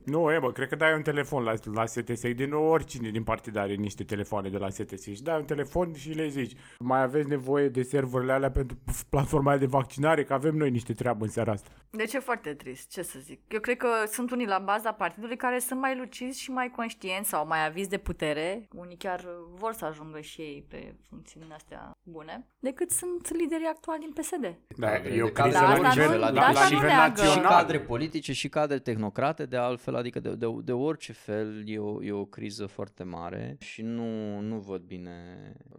[0.06, 2.22] Nu, e, bă, cred că dai un telefon la, la STS.
[2.34, 6.10] Din oricine din partid are niște telefoane de la STS și dai un telefon și
[6.10, 8.78] le zici mai aveți nevoie de serverele alea pentru
[9.10, 11.70] platforma aia de vaccinare, că avem noi niște treabă în seara asta.
[11.90, 13.40] Deci e foarte trist, ce să zic.
[13.48, 17.30] Eu cred că sunt unii la baza partidului care sunt mai lucizi și mai conștienți
[17.30, 18.68] sau mai avizi de putere.
[18.76, 23.66] Unii chiar vor să ajungă și ei pe funcții din astea bune, decât sunt liderii
[23.66, 24.56] actuali din PSD.
[24.78, 26.76] Da, Cadre, e o de criză cadre la politice, nivel, da, la, asta la nu
[26.76, 27.22] nivel neagă.
[27.22, 27.52] și național.
[27.52, 32.04] cadre politice și cadre tehnocrate, de altfel, adică de, de, de orice fel e o,
[32.04, 35.12] e o criză foarte mare și nu, nu văd bine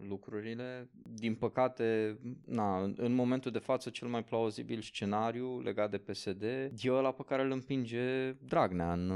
[0.07, 0.89] lucrurile.
[1.03, 6.43] Din păcate, na, în momentul de față, cel mai plauzibil scenariu legat de PSD
[6.81, 9.11] e ăla pe care îl împinge Dragnea în,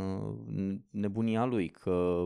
[0.47, 2.25] în nebunia lui, că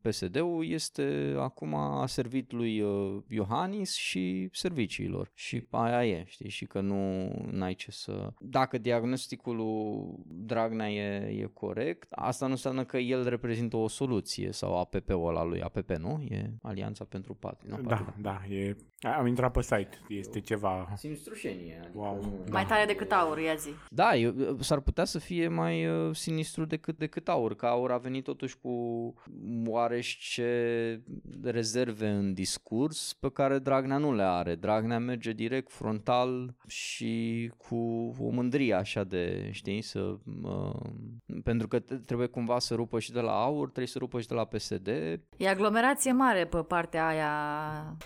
[0.00, 6.66] PSD-ul este acum a servit lui uh, Iohannis și serviciilor și aia e, știi, și
[6.66, 7.30] că nu
[7.60, 8.32] ai ce să...
[8.38, 14.52] Dacă diagnosticul lui Dragnea e, e corect, asta nu înseamnă că el reprezintă o soluție
[14.52, 16.22] sau APP-ul ăla lui APP, nu?
[16.28, 17.82] E Alianța pentru Patrie, nu?
[17.88, 18.76] Da, da, e...
[19.16, 20.92] Am intrat pe site, este ceva...
[20.96, 21.78] Simți strușenie.
[21.82, 22.20] Adică Wow.
[22.22, 23.68] nu- Mai tare decât aur, ia zi.
[23.90, 27.98] Da, eu, s-ar putea să fie mai uh, sinistru decât, decât aur, că aur a
[27.98, 28.70] venit totuși cu
[29.66, 31.02] oarește
[31.42, 34.54] rezerve în discurs pe care Dragnea nu le are.
[34.54, 37.33] Dragnea merge direct, frontal și
[37.68, 37.76] cu
[38.20, 40.14] o mândrie așa de, știi, să...
[40.42, 40.74] Uh,
[41.44, 44.26] pentru că te- trebuie cumva să rupă și de la aur, trebuie să rupă și
[44.26, 44.86] de la PSD.
[45.36, 47.30] E aglomerație mare pe partea aia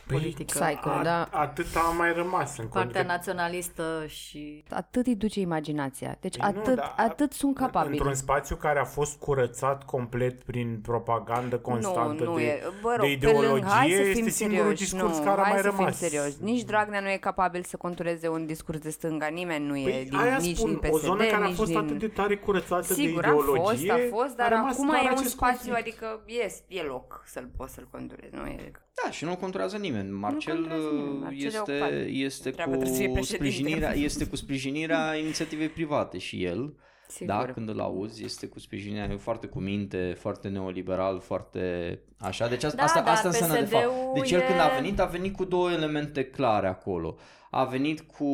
[0.07, 0.59] politică.
[0.59, 1.22] Psycho, A, da.
[1.31, 3.07] Atât a mai rămas în Partea context.
[3.09, 4.64] naționalistă și...
[4.70, 6.16] Atât îi duce imaginația.
[6.20, 7.97] Deci Păi nu, atât, dar atât sunt capabili.
[7.97, 12.62] Într-un spațiu care a fost curățat complet prin propagandă constantă nu, nu de, e.
[12.83, 14.83] Vă rog, de pe lângă, ideologie, hai să fim este singurul serioși.
[14.83, 15.99] discurs nu, care a hai mai să rămas.
[15.99, 16.37] fim serioși.
[16.41, 20.04] Nici Dragnea nu e capabil să contureze un discurs de stânga, nimeni nu e Păi
[20.08, 21.78] din, aia nici spun, din PSD, o zonă care a nici fost din...
[21.78, 24.98] atât de tare curățată Sigur, de a ideologie, fost, a fost, dar rămas acum doar
[24.98, 25.78] e un acest spațiu, conflict.
[26.02, 28.70] adică e, e loc să-l poți să-l conturezi, nu e...
[29.04, 30.10] Da, și nu controlează nimeni.
[30.10, 31.18] Marcel, controlează nimeni.
[31.18, 31.92] Marcel e este, ocupat.
[32.06, 33.50] este, Treabă trebuie să fie cu președinte.
[33.50, 36.74] sprijinirea, este cu sprijinirea inițiativei private și el.
[37.10, 37.34] Sigur.
[37.34, 42.48] Da, când îl auzi, este cu sprijinirea, e foarte cu minte, foarte neoliberal, foarte așa.
[42.48, 43.84] Deci asta, Da, asta, dar asta înseamnă de fapt.
[43.84, 47.16] PSD-ul Deci el e- când a venit, a venit cu două elemente clare acolo.
[47.51, 48.26] A venit cu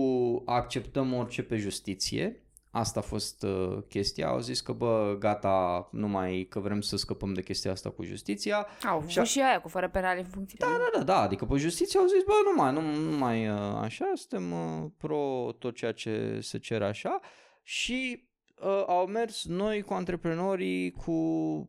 [0.46, 2.38] acceptăm orice pe justiție,
[2.76, 6.96] Asta a fost uh, chestia, au zis că bă, gata, nu mai că vrem să
[6.96, 8.66] scăpăm de chestia asta cu justiția.
[8.88, 10.56] Au Și și, a- și aia cu fără penale în funcție.
[10.60, 13.48] Da, da, da, da, adică pe justiție au zis, bă, nu mai, nu, nu mai
[13.48, 17.20] uh, așa, suntem uh, pro tot ceea ce se cere așa
[17.62, 18.28] și
[18.62, 21.10] uh, au mers noi cu antreprenorii, cu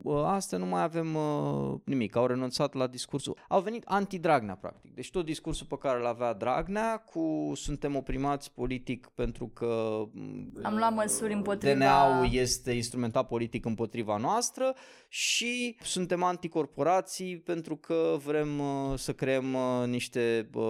[0.02, 4.94] uh, asta nu mai avem uh, nimic, au renunțat la discursul, au venit anti-Dragnea practic,
[4.94, 10.52] deci tot discursul pe care îl avea Dragnea cu suntem oprimați politic pentru că mm,
[10.62, 14.74] Am luat măsuri împotriva- DNA-ul este instrumentat politic împotriva noastră
[15.16, 20.62] și suntem anticorporații pentru că vrem uh, să creăm uh, niște uh,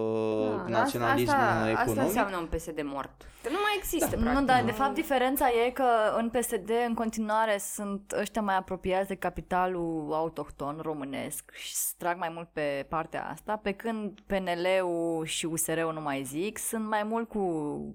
[0.57, 1.89] Da, naționalism asta, asta, economic.
[1.89, 3.29] Asta înseamnă un PSD mort.
[3.43, 4.39] Că nu mai există, Da, practic.
[4.41, 5.85] nu, dar de fapt diferența e că
[6.17, 12.19] în PSD în continuare sunt ăștia mai apropiați de capitalul autohton românesc și se trag
[12.19, 17.03] mai mult pe partea asta, pe când PNL-ul și USR-ul nu mai zic, sunt mai
[17.03, 17.41] mult cu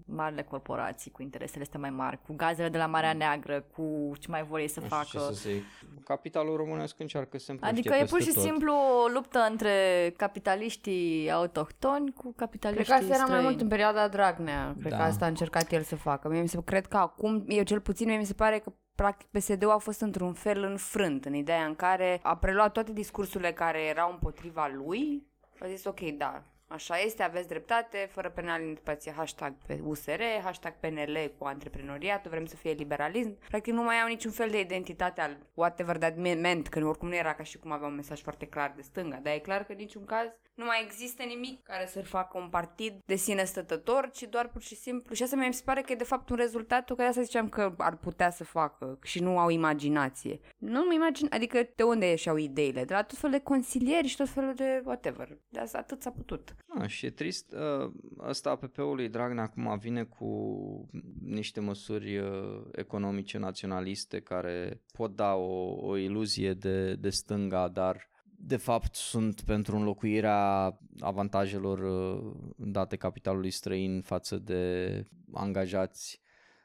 [0.05, 4.27] marile corporații, cu interesele astea mai mari, cu gazele de la Marea Neagră, cu ce
[4.29, 5.09] mai vor ei să Nu știu facă.
[5.11, 5.63] ce să zic.
[6.11, 8.43] Capitalul românesc încearcă să se împrăștie Adică e pur peste și tot.
[8.45, 9.73] simplu o luptă între
[10.17, 13.45] capitaliștii autohtoni cu Cred capitaliștii că asta era mai străini.
[13.47, 14.75] mult în perioada Dragnea.
[14.79, 14.97] Cred Da.
[14.97, 16.29] că asta a încercat el să facă.
[16.29, 19.27] Mie mi se cred că acum, eu cel puțin, mie mi se pare că practic
[19.27, 23.79] PSD-ul a fost într-un fel înfrânt în ideea în care a preluat toate discursurile care
[23.81, 25.27] erau împotriva lui.
[25.59, 30.21] A zis ok, da, așa este, aveți dreptate, fără penal în spație, hashtag pe USR,
[30.43, 33.37] hashtag PNL cu antreprenoriatul, vrem să fie liberalism.
[33.47, 37.15] Practic nu mai au niciun fel de identitate al whatever that meant, că oricum nu
[37.15, 39.71] era ca și cum avea un mesaj foarte clar de stânga, dar e clar că
[39.71, 44.09] în niciun caz nu mai există nimic care să facă un partid de sine stătător,
[44.13, 45.15] ci doar pur și simplu.
[45.15, 47.49] Și asta mi se pare că e de fapt un rezultat că de asta ziceam
[47.49, 50.39] că ar putea să facă și nu au imaginație.
[50.57, 52.83] Nu mi imagin, adică de unde ieșeau ideile?
[52.83, 55.37] De la tot felul de consilieri și tot felul de whatever.
[55.49, 56.55] De asta atât s-a putut.
[56.67, 60.89] Ah, și e trist, uh, ăsta APP-ului Dragnea acum vine cu
[61.23, 68.09] niște măsuri uh, economice naționaliste care pot da o, o iluzie de, de stânga, dar
[68.43, 76.21] de fapt sunt pentru înlocuirea avantajelor uh, date capitalului străin față de angajați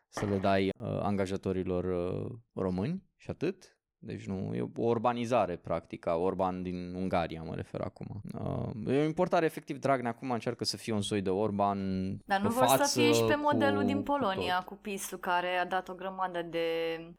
[0.09, 3.76] să le dai uh, angajatorilor uh, români și atât.
[3.99, 8.07] Deci nu, e o urbanizare practic, a Orban din Ungaria mă refer acum.
[8.85, 11.79] Uh, e o importare efectiv, Dragnea acum încearcă să fie un soi de Orban
[12.25, 14.67] Dar nu pe vor față, să fie și pe cu- modelul din cu Polonia, tot.
[14.67, 16.67] cu PIS-ul, care a dat o grămadă de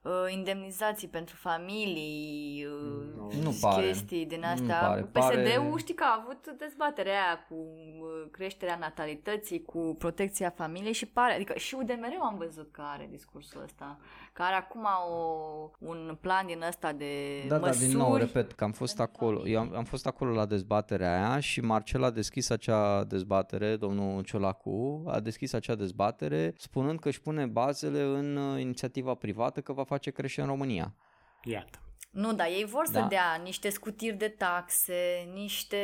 [0.02, 3.86] uh, indemnizații pentru familii, uh, Nu și pare.
[3.86, 4.80] chestii din Nu astea.
[4.80, 5.02] pare.
[5.02, 10.94] PSD-ul Pare- știi că a avut dezbaterea aia cu uh, creșterea natalității, cu protecția familiei
[10.94, 13.98] și pare, adică și UDMR-ul am văzut că are discursul ăsta,
[14.34, 17.06] că are acum o, un plan din ăsta de
[17.48, 17.80] Da, măsuri.
[17.80, 19.56] da, din nou, repet, că am fost pentru acolo, familie.
[19.56, 24.24] eu am, am fost acolo la dezbaterea aia și Marcel a deschis acea dezbatere, domnul
[24.24, 29.74] Ciolacu a deschis acea dezbatere spunând că își pune bazele în uh, inițiativa privată că
[29.74, 30.96] va face crește în România.
[31.44, 31.80] Iată.
[32.12, 33.08] Nu, dar ei vor să Da.
[33.08, 34.94] dea niște scutiri de taxe,
[35.34, 35.78] niște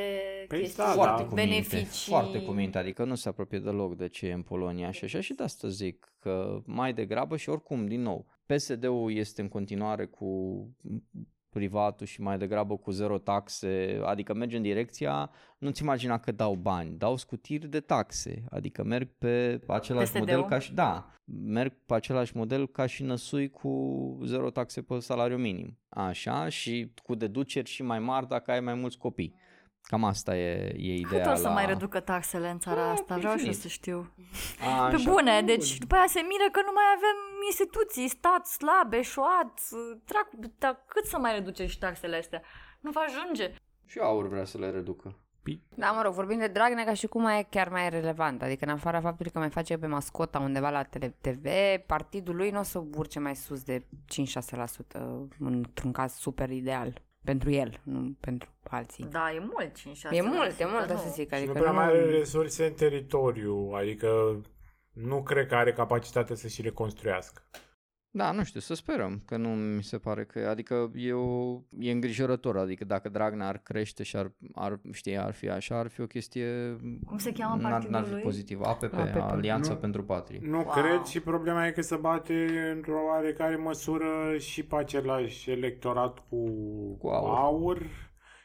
[0.48, 1.28] Păi chestii, da, foarte da.
[1.28, 2.12] cu minte, beneficii.
[2.12, 5.20] foarte cu minte, adică nu se apropie deloc de ce e în Polonia și așa
[5.22, 8.26] și de asta zic că mai degrabă și oricum, din nou,
[8.56, 10.28] PSD-ul este în continuare cu
[11.50, 16.56] privatul și mai degrabă cu zero taxe, adică merge în direcția, nu-ți imagina că dau
[16.56, 20.20] bani, dau scutiri de taxe, adică merg pe același PSD-ul?
[20.20, 21.08] model ca și, da,
[21.46, 23.72] merg pe același model ca și năsui cu
[24.26, 28.74] zero taxe pe salariu minim, așa, și cu deduceri și mai mari dacă ai mai
[28.74, 29.42] mulți copii.
[29.82, 31.54] Cam asta e, e Cât ideea o să la...
[31.54, 33.18] mai reducă taxele în țara Da, asta?
[33.18, 33.60] Vreau și eu infinit.
[33.62, 34.14] să știu.
[34.78, 35.10] A, Pe așa.
[35.12, 39.60] bune, deci după aia se miră că nu mai avem instituții, stat slab, eșuat,
[40.06, 42.42] dracu, dar cât să mai reduce și taxele astea?
[42.80, 43.54] Nu va ajunge.
[43.86, 45.16] Și aur vrea să le reducă.
[45.76, 48.42] Da, mă rog, vorbim de Dragnea ca și cum e chiar mai relevant.
[48.42, 51.48] Adică în afara faptului că mai face pe mascota undeva la tele- TV,
[51.86, 55.00] partidul lui nu o să urce mai sus de 5-6%
[55.40, 57.02] într-un caz super ideal.
[57.24, 59.04] Pentru el, nu pentru alții.
[59.12, 61.28] Da, e mult 5 E mult, e mult, o să zic.
[61.30, 64.42] Și Adică nu prea mai are resurse în teritoriu, adică
[64.94, 67.42] nu cred că are capacitatea să și le construiască.
[68.16, 71.92] Da, nu știu, să sperăm, că nu mi se pare că, adică e, o, e
[71.92, 76.02] îngrijorător, adică dacă Dragnea ar crește și ar, ar, știi, ar fi așa, ar fi
[76.02, 78.22] o chestie, Cum se cheamă n-ar, partidul n-ar fi lui?
[78.22, 79.16] pozitivă, APP, APP.
[79.16, 79.80] Alianța Nu.
[79.80, 80.40] pentru Patrie.
[80.44, 80.66] Nu Wow.
[80.72, 86.46] cred și problema e că se bate într-o oarecare măsură și pe același electorat cu,
[86.98, 87.38] Cu aur.
[87.38, 87.82] aur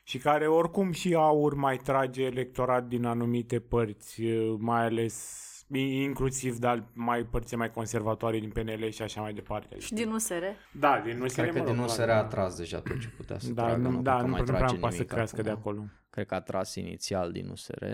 [0.03, 4.23] și care oricum și aur mai trage electorat din anumite părți,
[4.59, 5.47] mai ales
[5.77, 9.79] inclusiv dar mai părți mai conservatoare din PNL și așa mai departe.
[9.79, 10.43] Și din USR?
[10.73, 12.09] Da, din USR, Cred că mă rog, din USR clar.
[12.17, 14.31] a atras deja tot ce putea să Da, tragă, nu, nu da, cred că nu,
[14.33, 15.61] mai nu prea trage îmi pasă să nimic crească de acum.
[15.61, 15.85] acolo.
[16.11, 17.85] Cred că a tras inițial din USR,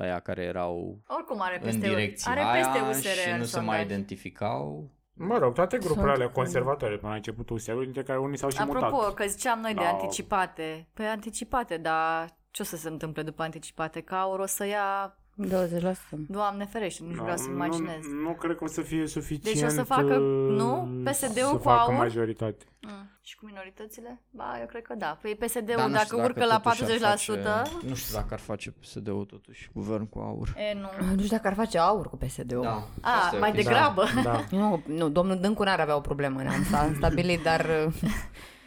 [0.00, 3.44] aia care erau Oricum are în peste, direcția are aia peste USR și în nu
[3.44, 3.74] se sondaj.
[3.74, 4.90] mai identificau.
[5.16, 8.50] Mă rog, toate grupurile Sunt- alea conservatoare până la începutul secolului, dintre care unii s-au
[8.50, 9.14] și Apropo, mutat.
[9.14, 10.88] că ziceam noi de La- anticipate.
[10.94, 14.00] Pe anticipate, dar ce o să se întâmple după anticipate?
[14.00, 15.94] Că aur o să ia, 20%.
[16.28, 18.04] Doamne ferește, nu vreau să nu, imaginez.
[18.24, 20.88] nu cred că o să fie suficient Deci o să facă, uh, nu?
[21.04, 21.94] PSD-ul să cu facă aur?
[21.98, 22.64] majoritate.
[22.80, 23.10] Mm.
[23.22, 24.22] Și cu minoritățile?
[24.30, 25.18] Ba, eu cred că da.
[25.22, 28.34] Păi PSD-ul, Dar nu dacă știu urcă la totuși ar 40%, Face, nu știu dacă
[28.34, 30.54] ar face PSD-ul totuși guvern cu aur.
[30.56, 30.88] e, nu.
[31.14, 32.62] Nu știu dacă ar face aur cu PSD-ul.
[32.62, 32.88] Da.
[33.00, 33.72] A, Asta e mai o chestie.
[33.72, 34.04] degrabă.
[34.22, 34.44] Da.
[34.58, 37.66] Nu, nu, domnul Dâncu n-ar avea o problemă, ne-am sta- stabilit, dar...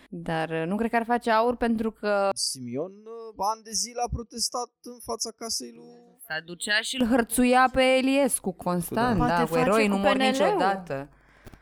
[0.10, 4.10] Dar nu cred că ar face aur pentru că Simion uh, ani de zile a
[4.18, 5.92] protestat în fața casei lui...
[6.28, 9.98] se ducea și îl hărțuia pe Eliescu constant, Poate da, cu face eroi cu nu
[9.98, 10.28] mor PNL-ul.
[10.28, 11.10] niciodată.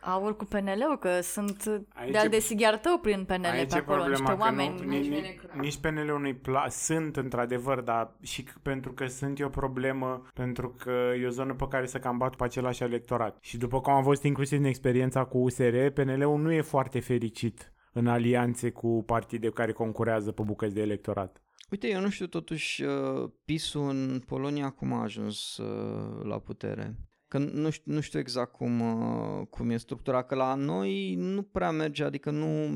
[0.08, 1.64] Aur cu PNL-ul, că sunt
[1.94, 4.42] Aici de-al e- de sighiar tău prin PNL Aici pe e acolo, niște problema, că
[4.42, 4.82] oameni.
[4.82, 9.40] nu, nici, nici, nici PNL-ul nu-i pla- sunt într-adevăr, dar și c- pentru că sunt
[9.40, 10.92] e o problemă, pentru că
[11.22, 13.38] e o zonă pe care să cam bat pe același electorat.
[13.42, 17.74] Și după cum am văzut inclusiv în experiența cu USR, PNL-ul nu e foarte fericit
[17.94, 21.40] în alianțe cu partide care concurează pe bucăți de electorat.
[21.70, 26.96] Uite, eu nu știu totuși uh, PIS-ul în Polonia cum a ajuns uh, la putere.
[27.28, 31.44] Că nu știu, nu știu exact cum, uh, cum e structura, că la noi nu
[31.44, 32.68] prea merge, adică nu,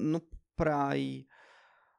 [0.00, 1.26] nu prea ai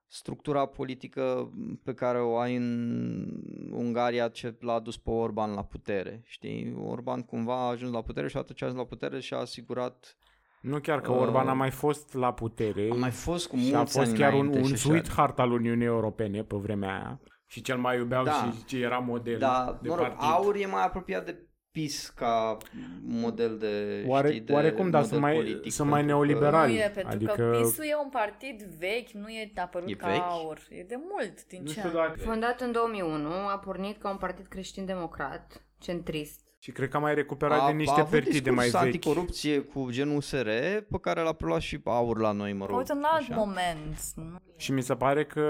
[0.07, 1.51] structura politică
[1.83, 6.73] pe care o ai în Ungaria ce l-a dus pe Orban la putere, știi?
[6.77, 10.17] Orban cumva a ajuns la putere și atunci a ajuns la putere și a asigurat
[10.61, 13.73] Nu chiar că Uh, Orban a mai fost la putere a mai fost cu și
[13.73, 14.81] a mulți fost ani chiar un, înainte un și așa.
[14.89, 17.19] sweetheart al Uniunii Europene pe vremea aia.
[17.45, 18.31] Și cel mai iubeau Da.
[18.31, 20.29] și ce era model Da, de mă rog, partid.
[20.29, 22.57] aur e mai apropiat de PIS ca
[23.01, 26.25] model de, Oare, știi, de oarecum, dar sunt model mai, politic, sunt mai pentru că-
[26.25, 26.73] neoliberali.
[26.73, 30.07] Nu e, pentru adică, că PIS-ul e un partid vechi, nu e apărut E ca
[30.07, 30.21] vechi?
[30.21, 30.59] aur.
[30.69, 31.95] E de mult, din nu ce știu an?
[31.95, 32.19] dacă...
[32.19, 36.39] Fondat în 2001, a pornit ca un partid creștin-democrat, centrist.
[36.63, 38.81] Și cred că a mai recuperat a, de niște a avut partide discurs mai vechi.
[38.81, 40.49] anticorupție cu genul USR,
[40.89, 42.77] pe care l-a preluat și aur la noi, mă rog.
[42.77, 43.35] Uite, un alt așa.
[43.35, 43.99] moment.
[44.15, 44.39] Nu?
[44.57, 45.41] Și mi se pare că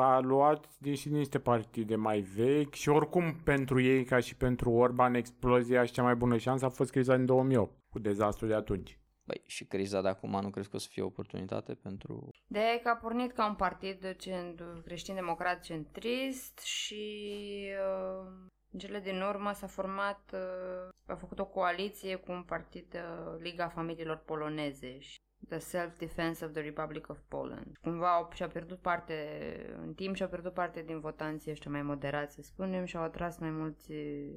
[0.00, 4.70] a luat din și niște partide mai vechi și oricum pentru ei, ca și pentru
[4.70, 8.54] Orban, explozia și cea mai bună șansă a fost criza din 2008, cu dezastru de
[8.54, 8.98] atunci.
[9.24, 12.28] Băi, și criza de acum nu crezi că o să fie o oportunitate pentru...
[12.46, 17.04] De că a pornit ca un partid cent- creștin-democrat centrist și
[17.70, 22.86] uh, în cele din urmă s-a format, uh, a făcut o coaliție cu un partid,
[22.94, 25.16] uh, Liga Familiilor Poloneze și
[25.48, 27.76] The Self-Defense of the Republic of Poland.
[27.82, 29.14] Cumva au, și-a pierdut parte,
[29.82, 33.38] în timp și-a pierdut parte din votanții ăștia mai moderați, să spunem, și au atras
[33.38, 33.92] mai mulți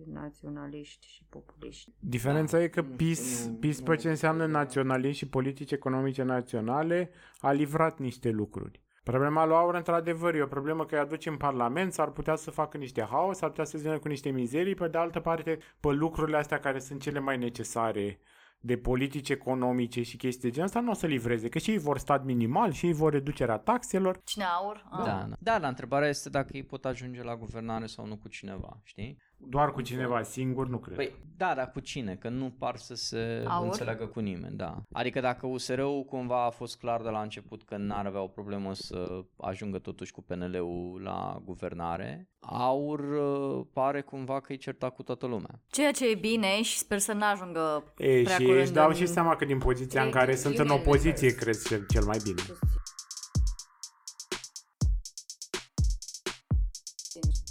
[0.06, 1.92] naționaliști și populiști.
[2.00, 5.72] Diferența e că Nu PIS, știu, nu- PIS nu- pe ce înseamnă naționalism și politici
[5.72, 7.10] economice naționale,
[7.40, 8.82] a livrat niște lucruri.
[9.12, 12.52] Problema lui Aur, într-adevăr, e o problemă că îi aduce în Parlament, s-ar putea să
[12.52, 15.88] facă niște haos, s-ar putea să vină cu niște mizerii, pe de altă parte, pe
[15.88, 18.20] lucrurile astea care sunt cele mai necesare
[18.60, 21.78] de politici economice și chestii de genul ăsta, nu o să livreze, că și ei
[21.78, 24.22] vor stat minimal, și ei vor reducerea taxelor.
[24.24, 24.88] Cine aur?
[24.92, 25.06] Ah.
[25.06, 25.36] Da, da.
[25.40, 29.18] da, dar întrebarea este dacă ei pot ajunge la guvernare sau nu cu cineva, știi?
[29.38, 30.96] Doar cu cineva singur, nu cred.
[30.96, 32.16] Păi, da, dar cu cine?
[32.16, 33.66] Că nu par să se Aur?
[33.66, 34.78] înțeleagă cu nimeni, da.
[34.92, 38.74] Adică dacă USR-ul cumva a fost clar de la început că n-ar avea o problemă
[38.74, 45.04] să ajungă totuși cu PNL-ul la guvernare, Aur uh, pare cumva că e certat cu
[45.04, 45.62] toată lumea.
[45.68, 48.96] Ceea ce e bine și sper să n-ajungă E, prea și curând își dau în-
[48.96, 51.36] și seama că din poziția în E, care e, sunt e în bine, opoziție, de
[51.36, 52.42] cred cel, cel mai bine.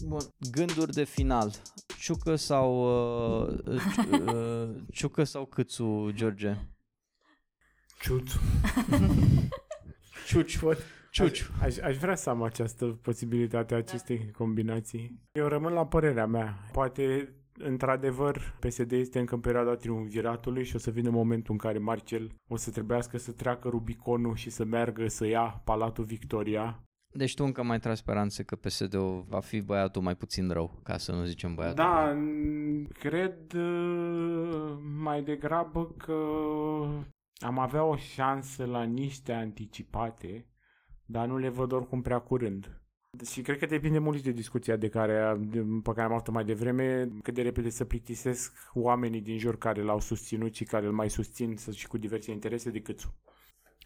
[0.05, 0.21] Bun,
[0.51, 1.51] gânduri de final.
[1.99, 2.71] Ciucă sau
[3.47, 3.59] uh,
[3.93, 6.57] ci- uh, Ciucă sau Câțu, George?
[8.01, 8.27] Ciut.
[10.27, 10.59] Ciuci.
[11.11, 11.51] Ciuci.
[11.63, 15.21] Aș, aș vrea să am această posibilitate a acestei combinații.
[15.33, 16.59] Eu rămân la părerea mea.
[16.73, 21.79] Poate, într-adevăr, PSD este încă în perioada triumviratului și o să vină momentul în care
[21.79, 26.86] Marcel o să trebuiască să treacă Rubiconul și să meargă să ia Palatul Victoria.
[27.17, 30.97] Deci tu încă mai tragi speranțe că PSD-ul va fi băiatul mai puțin rău, ca
[30.99, 32.17] să nu zicem băiatul Da, rău.
[32.17, 36.17] n- cred uh, mai degrabă că
[37.39, 40.47] am avea o șansă la niște anticipate,
[41.05, 42.81] dar nu le văd oricum prea curând.
[43.31, 46.33] Și cred că depinde mult și de discuția de care, de, pe care am avut-o
[46.33, 50.87] mai devreme, cât de repede să plictisesc oamenii din jur care l-au susținut și care
[50.87, 53.01] îl mai susțin să- și cu diverse interese decât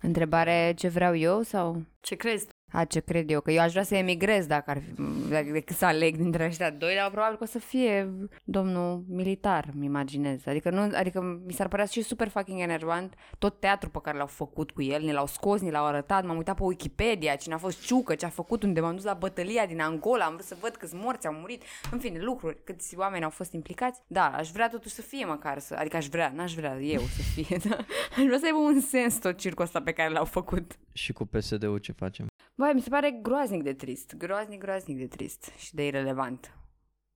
[0.03, 1.83] Întrebare ce vreau eu sau?
[2.01, 2.47] Ce crezi?
[2.73, 5.77] A, ce cred eu, că eu aș vrea să emigrez dacă ar fi, dacă, decât
[5.77, 8.11] să aleg dintre ăștia doi, dar probabil că o să fie
[8.45, 10.47] domnul militar, mi imaginez.
[10.47, 14.27] Adică, nu, adică mi s-ar părea și super fucking enervant tot teatrul pe care l-au
[14.27, 17.59] făcut cu el, ne l-au scos, ne l-au arătat, m-am uitat pe Wikipedia, cine a
[17.59, 20.57] fost Ciucă, ce a făcut, unde m-am dus la bătălia din Angola, am vrut să
[20.61, 24.01] văd câți morți au murit, în fine, lucruri, câți oameni au fost implicați.
[24.07, 27.23] Da, aș vrea totuși să fie măcar să, adică aș vrea, n-aș vrea eu să
[27.35, 27.77] fie, da?
[28.17, 30.79] aș vrea să aibă un sens tot circul ăsta pe care l-au făcut.
[30.93, 32.27] Și cu PSD-ul ce facem?
[32.61, 36.55] Băi, mi se pare groaznic de trist, groaznic, groaznic de trist și de irelevant.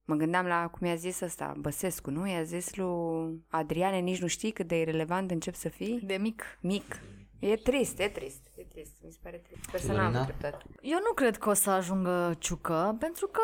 [0.05, 2.27] Mă gândeam la cum i-a zis ăsta, Băsescu, nu?
[2.29, 6.01] I-a zis lui Adriane, nici nu știi cât de irelevant încep să fii?
[6.01, 6.59] De mic.
[6.61, 7.01] Mic.
[7.39, 9.71] E trist, e trist, e trist, mi se pare trist.
[9.71, 10.25] Personal, Lorena?
[10.25, 10.65] dreptate.
[10.81, 13.41] Eu nu cred că o să ajungă Ciucă, pentru că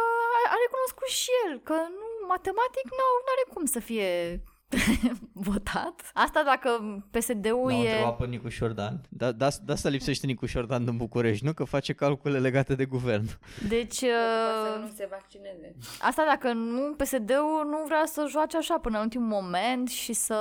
[0.47, 4.43] a a recunoscut și el că nu, matematic nu are cum să fie
[5.33, 6.11] votat.
[6.15, 6.69] Asta dacă
[7.11, 7.89] PSD-ul L-au e...
[7.89, 9.01] întrebat pe Nicu Șordan.
[9.09, 11.53] Da, da, de asta lipsește Nicu Șordan din București, nu?
[11.53, 13.29] Că face calcule legate de guvern.
[13.69, 13.95] Deci...
[13.95, 15.75] Să uh, nu se vaccineze.
[16.01, 20.37] Asta dacă nu, PSD-ul nu vrea să joace așa până în ultimul moment și să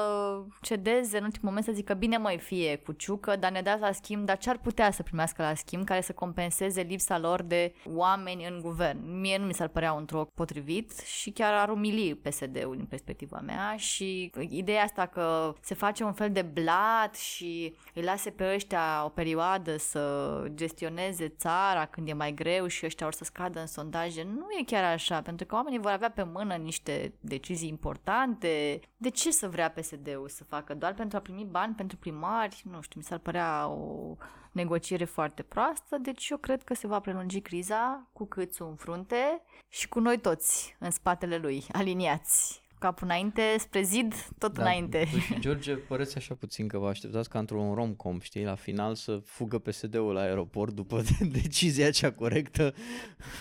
[0.61, 3.91] cedeze în ultimul moment să zică bine mai fie cu ciucă, dar ne dați la
[3.91, 7.73] schimb, dar ce ar putea să primească la schimb care să compenseze lipsa lor de
[7.85, 9.19] oameni în guvern.
[9.19, 13.39] Mie nu mi s-ar părea un troc potrivit și chiar ar umili PSD-ul din perspectiva
[13.45, 14.18] mea și
[14.49, 19.09] ideea asta că se face un fel de blat și îi lase pe ăștia o
[19.09, 24.23] perioadă să gestioneze țara când e mai greu și ăștia or să scadă în sondaje,
[24.23, 28.79] nu e chiar așa, pentru că oamenii vor avea pe mână niște decizii importante.
[28.97, 30.73] De ce să vrea PSD-ul să facă?
[30.73, 32.63] Doar pentru a primi bani pentru primari?
[32.71, 34.15] Nu știu, mi s-ar părea o
[34.51, 39.41] negociere foarte proastă, deci eu cred că se va prelungi criza cu câțul în frunte
[39.67, 42.67] și cu noi toți în spatele lui, aliniați.
[42.79, 45.07] Capul înainte, spre zid, tot Da, înainte.
[45.11, 48.95] Tu și George păreți așa puțin că vă așteptați ca într-un rom-com, știi, la final
[48.95, 51.01] să fugă PSD-ul la aeroport după
[51.41, 52.73] decizia cea corectă.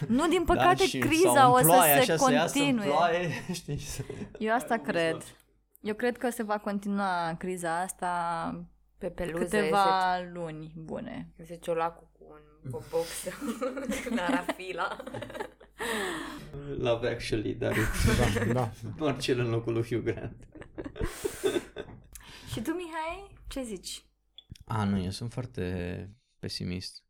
[0.09, 2.59] Nu, din da, păcate, și- criza sau o în să ploaie, se așa, să iasă
[2.59, 2.87] în continue.
[2.87, 4.03] ploaie, știi, să...
[4.39, 5.25] Eu asta cred.
[5.81, 8.65] Eu cred că se va continua criza asta
[8.99, 11.33] Pe peluză câteva luni bune.
[11.37, 13.09] Ese ciolacul cu un bobox
[14.15, 14.97] la rafila.
[16.87, 17.75] Love Actually, dar
[18.19, 18.73] Da, da.
[18.99, 20.49] Marcel în locul lui Hugh Grant.
[22.53, 24.05] Și tu, Mihai, ce zici?
[24.65, 26.09] A, nu, eu sunt foarte
[26.39, 27.03] pesimist.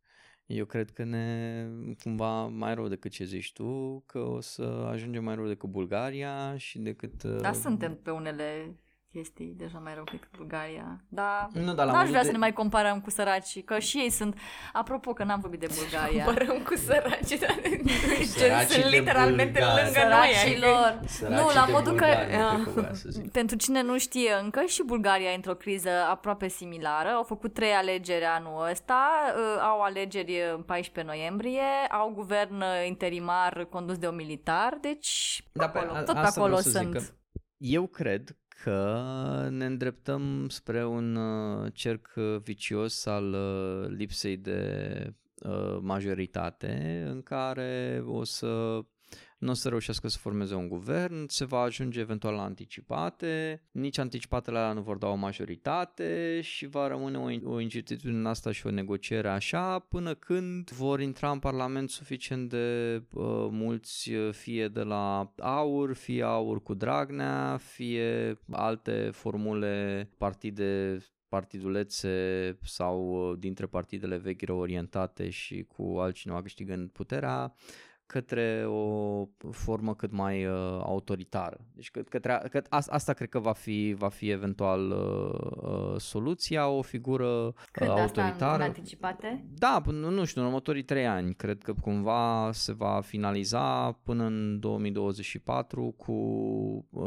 [0.46, 1.66] Eu cred că ne
[2.02, 4.62] cumva mai rău decât ce zici tu, că o să
[4.92, 7.22] ajungem mai rău decât Bulgaria și decât...
[7.22, 8.76] uh, Da, suntem pe unele
[9.12, 11.00] chestii deja mai rău decât Bulgaria.
[11.09, 13.78] Da, Nu, dar la n-aș modul vrea de- să ne mai comparăm cu săracii, că
[13.78, 14.38] și ei sunt...
[14.72, 16.24] Apropo că n-am vorbit de Bulgaria.
[16.24, 17.59] Părăm cu săraci, dar
[18.36, 19.84] Săracii sunt de literalmente Bulgari.
[19.84, 20.28] lângă noi.
[20.32, 21.00] Săracilor.
[21.06, 22.04] Săracii Nu, la de modul că...
[22.04, 23.30] bulgari, nu cred că voia să zic.
[23.32, 27.09] Pentru cine nu știe încă, și Bulgaria e într-o criză aproape similară.
[27.09, 32.66] Au făcut trei alegeri anul ăsta, uh, au alegeri în 14 noiembrie, au guvern uh,
[32.86, 36.46] interimar condus de un militar, deci pe Da, pe- acolo, a- tot pe asta acolo
[36.56, 36.94] vreau să zic, sunt.
[36.94, 37.02] că
[37.56, 45.12] Eu cred că ne îndreptăm spre un uh, cerc uh, vicios al uh, lipsei de
[45.42, 48.80] uh, majoritate în care o să
[49.39, 53.99] nu o să reușească să formeze un guvern, se va ajunge eventual la anticipate, nici
[53.99, 58.53] anticipatele alea nu vor da o majoritate și va rămâne o, o incertitudine în asta
[58.53, 64.32] și o negociere așa până când vor intra în Parlament suficient de uh, mulți, uh,
[64.32, 73.39] fie de la AUR, fie AUR cu Dragnea, fie alte formule, partide partidulețe sau uh,
[73.39, 77.55] dintre partidele vechi reorientate și cu altcineva câștigând puterea
[78.09, 80.52] către o formă cât mai uh,
[80.82, 81.61] autoritară.
[81.74, 85.94] Deci că, către, că, asta, asta cred că va fi, va fi eventual uh, uh,
[86.00, 88.56] soluția, o figură uh, Cred asta în, autoritară.
[88.62, 89.44] în anticipate.
[89.54, 93.92] Da, până- nu, nu știu, în următorii trei ani cred că cumva se va finaliza
[93.92, 96.14] până în 2024 cu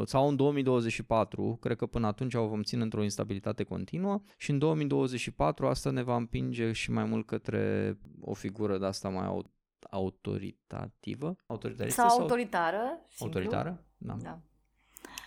[0.06, 4.58] sau în 2024, cred că până atunci o vom ține într-o instabilitate continuă și în
[4.58, 9.52] 2024 asta ne va împinge și mai mult către o figură de asta mai au-
[9.90, 12.78] autoritativă, autoritaristă Sau autoritară.
[13.10, 13.26] simplu.
[13.40, 13.84] autoritară?
[13.98, 14.16] Da.
[14.22, 14.40] Da.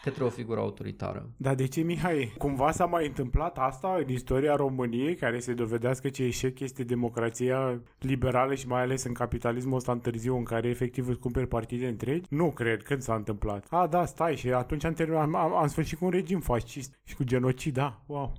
[0.03, 1.31] Către o figură autoritară.
[1.37, 2.35] Dar de ce, Mihai?
[2.39, 7.81] Cumva s-a mai întâmplat asta în istoria României, care se dovedească ce eșec este democrația
[7.99, 11.89] liberală și mai ales în capitalismul ăsta în târziu, în care efectiv îți cumperi partide
[11.89, 12.27] întregi?
[12.31, 12.83] Nu cred.
[12.83, 13.67] Când s-a întâmplat?
[13.71, 17.01] A, da, stai, și atunci am, terminat, am, am, am sfârșit cu un regim fascist
[17.05, 18.33] și cu genocid, da, wow.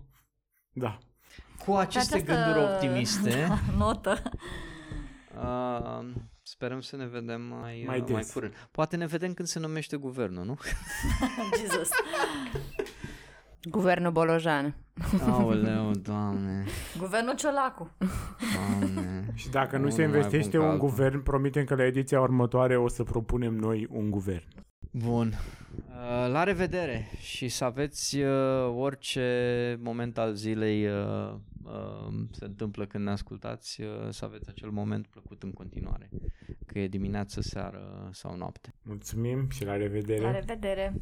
[0.72, 0.98] Da.
[1.66, 3.48] Cu aceste Această- gânduri optimiste,
[3.78, 4.22] Notă.
[5.42, 6.06] Uh,
[6.44, 8.34] sperăm să ne vedem mai, Mai mai, mai des.
[8.34, 8.54] curând.
[8.72, 10.58] Poate ne vedem când se numește guvernul, nu?
[11.60, 11.90] Jesus.
[13.70, 14.76] Guvernul Bolojan.
[15.28, 16.64] Aoleu, doamne,
[16.98, 17.92] Guvernul Ciolacu.
[18.56, 19.26] doamne.
[19.34, 20.88] Și dacă nu Unul se mai bun investește ca un altul.
[20.88, 24.44] guvern, promitem că la ediția următoare o să propunem noi un guvern.
[24.92, 25.34] Bun.
[25.90, 28.30] Uh, La revedere și să aveți uh,
[28.78, 31.34] orice moment al zilei uh,
[31.66, 36.10] uh, se întâmplă când ne ascultați, uh, să aveți acel moment plăcut în continuare.
[36.66, 38.74] Că e dimineață, seară sau noapte.
[38.82, 40.22] Mulțumim și la revedere!
[40.22, 40.94] La revedere!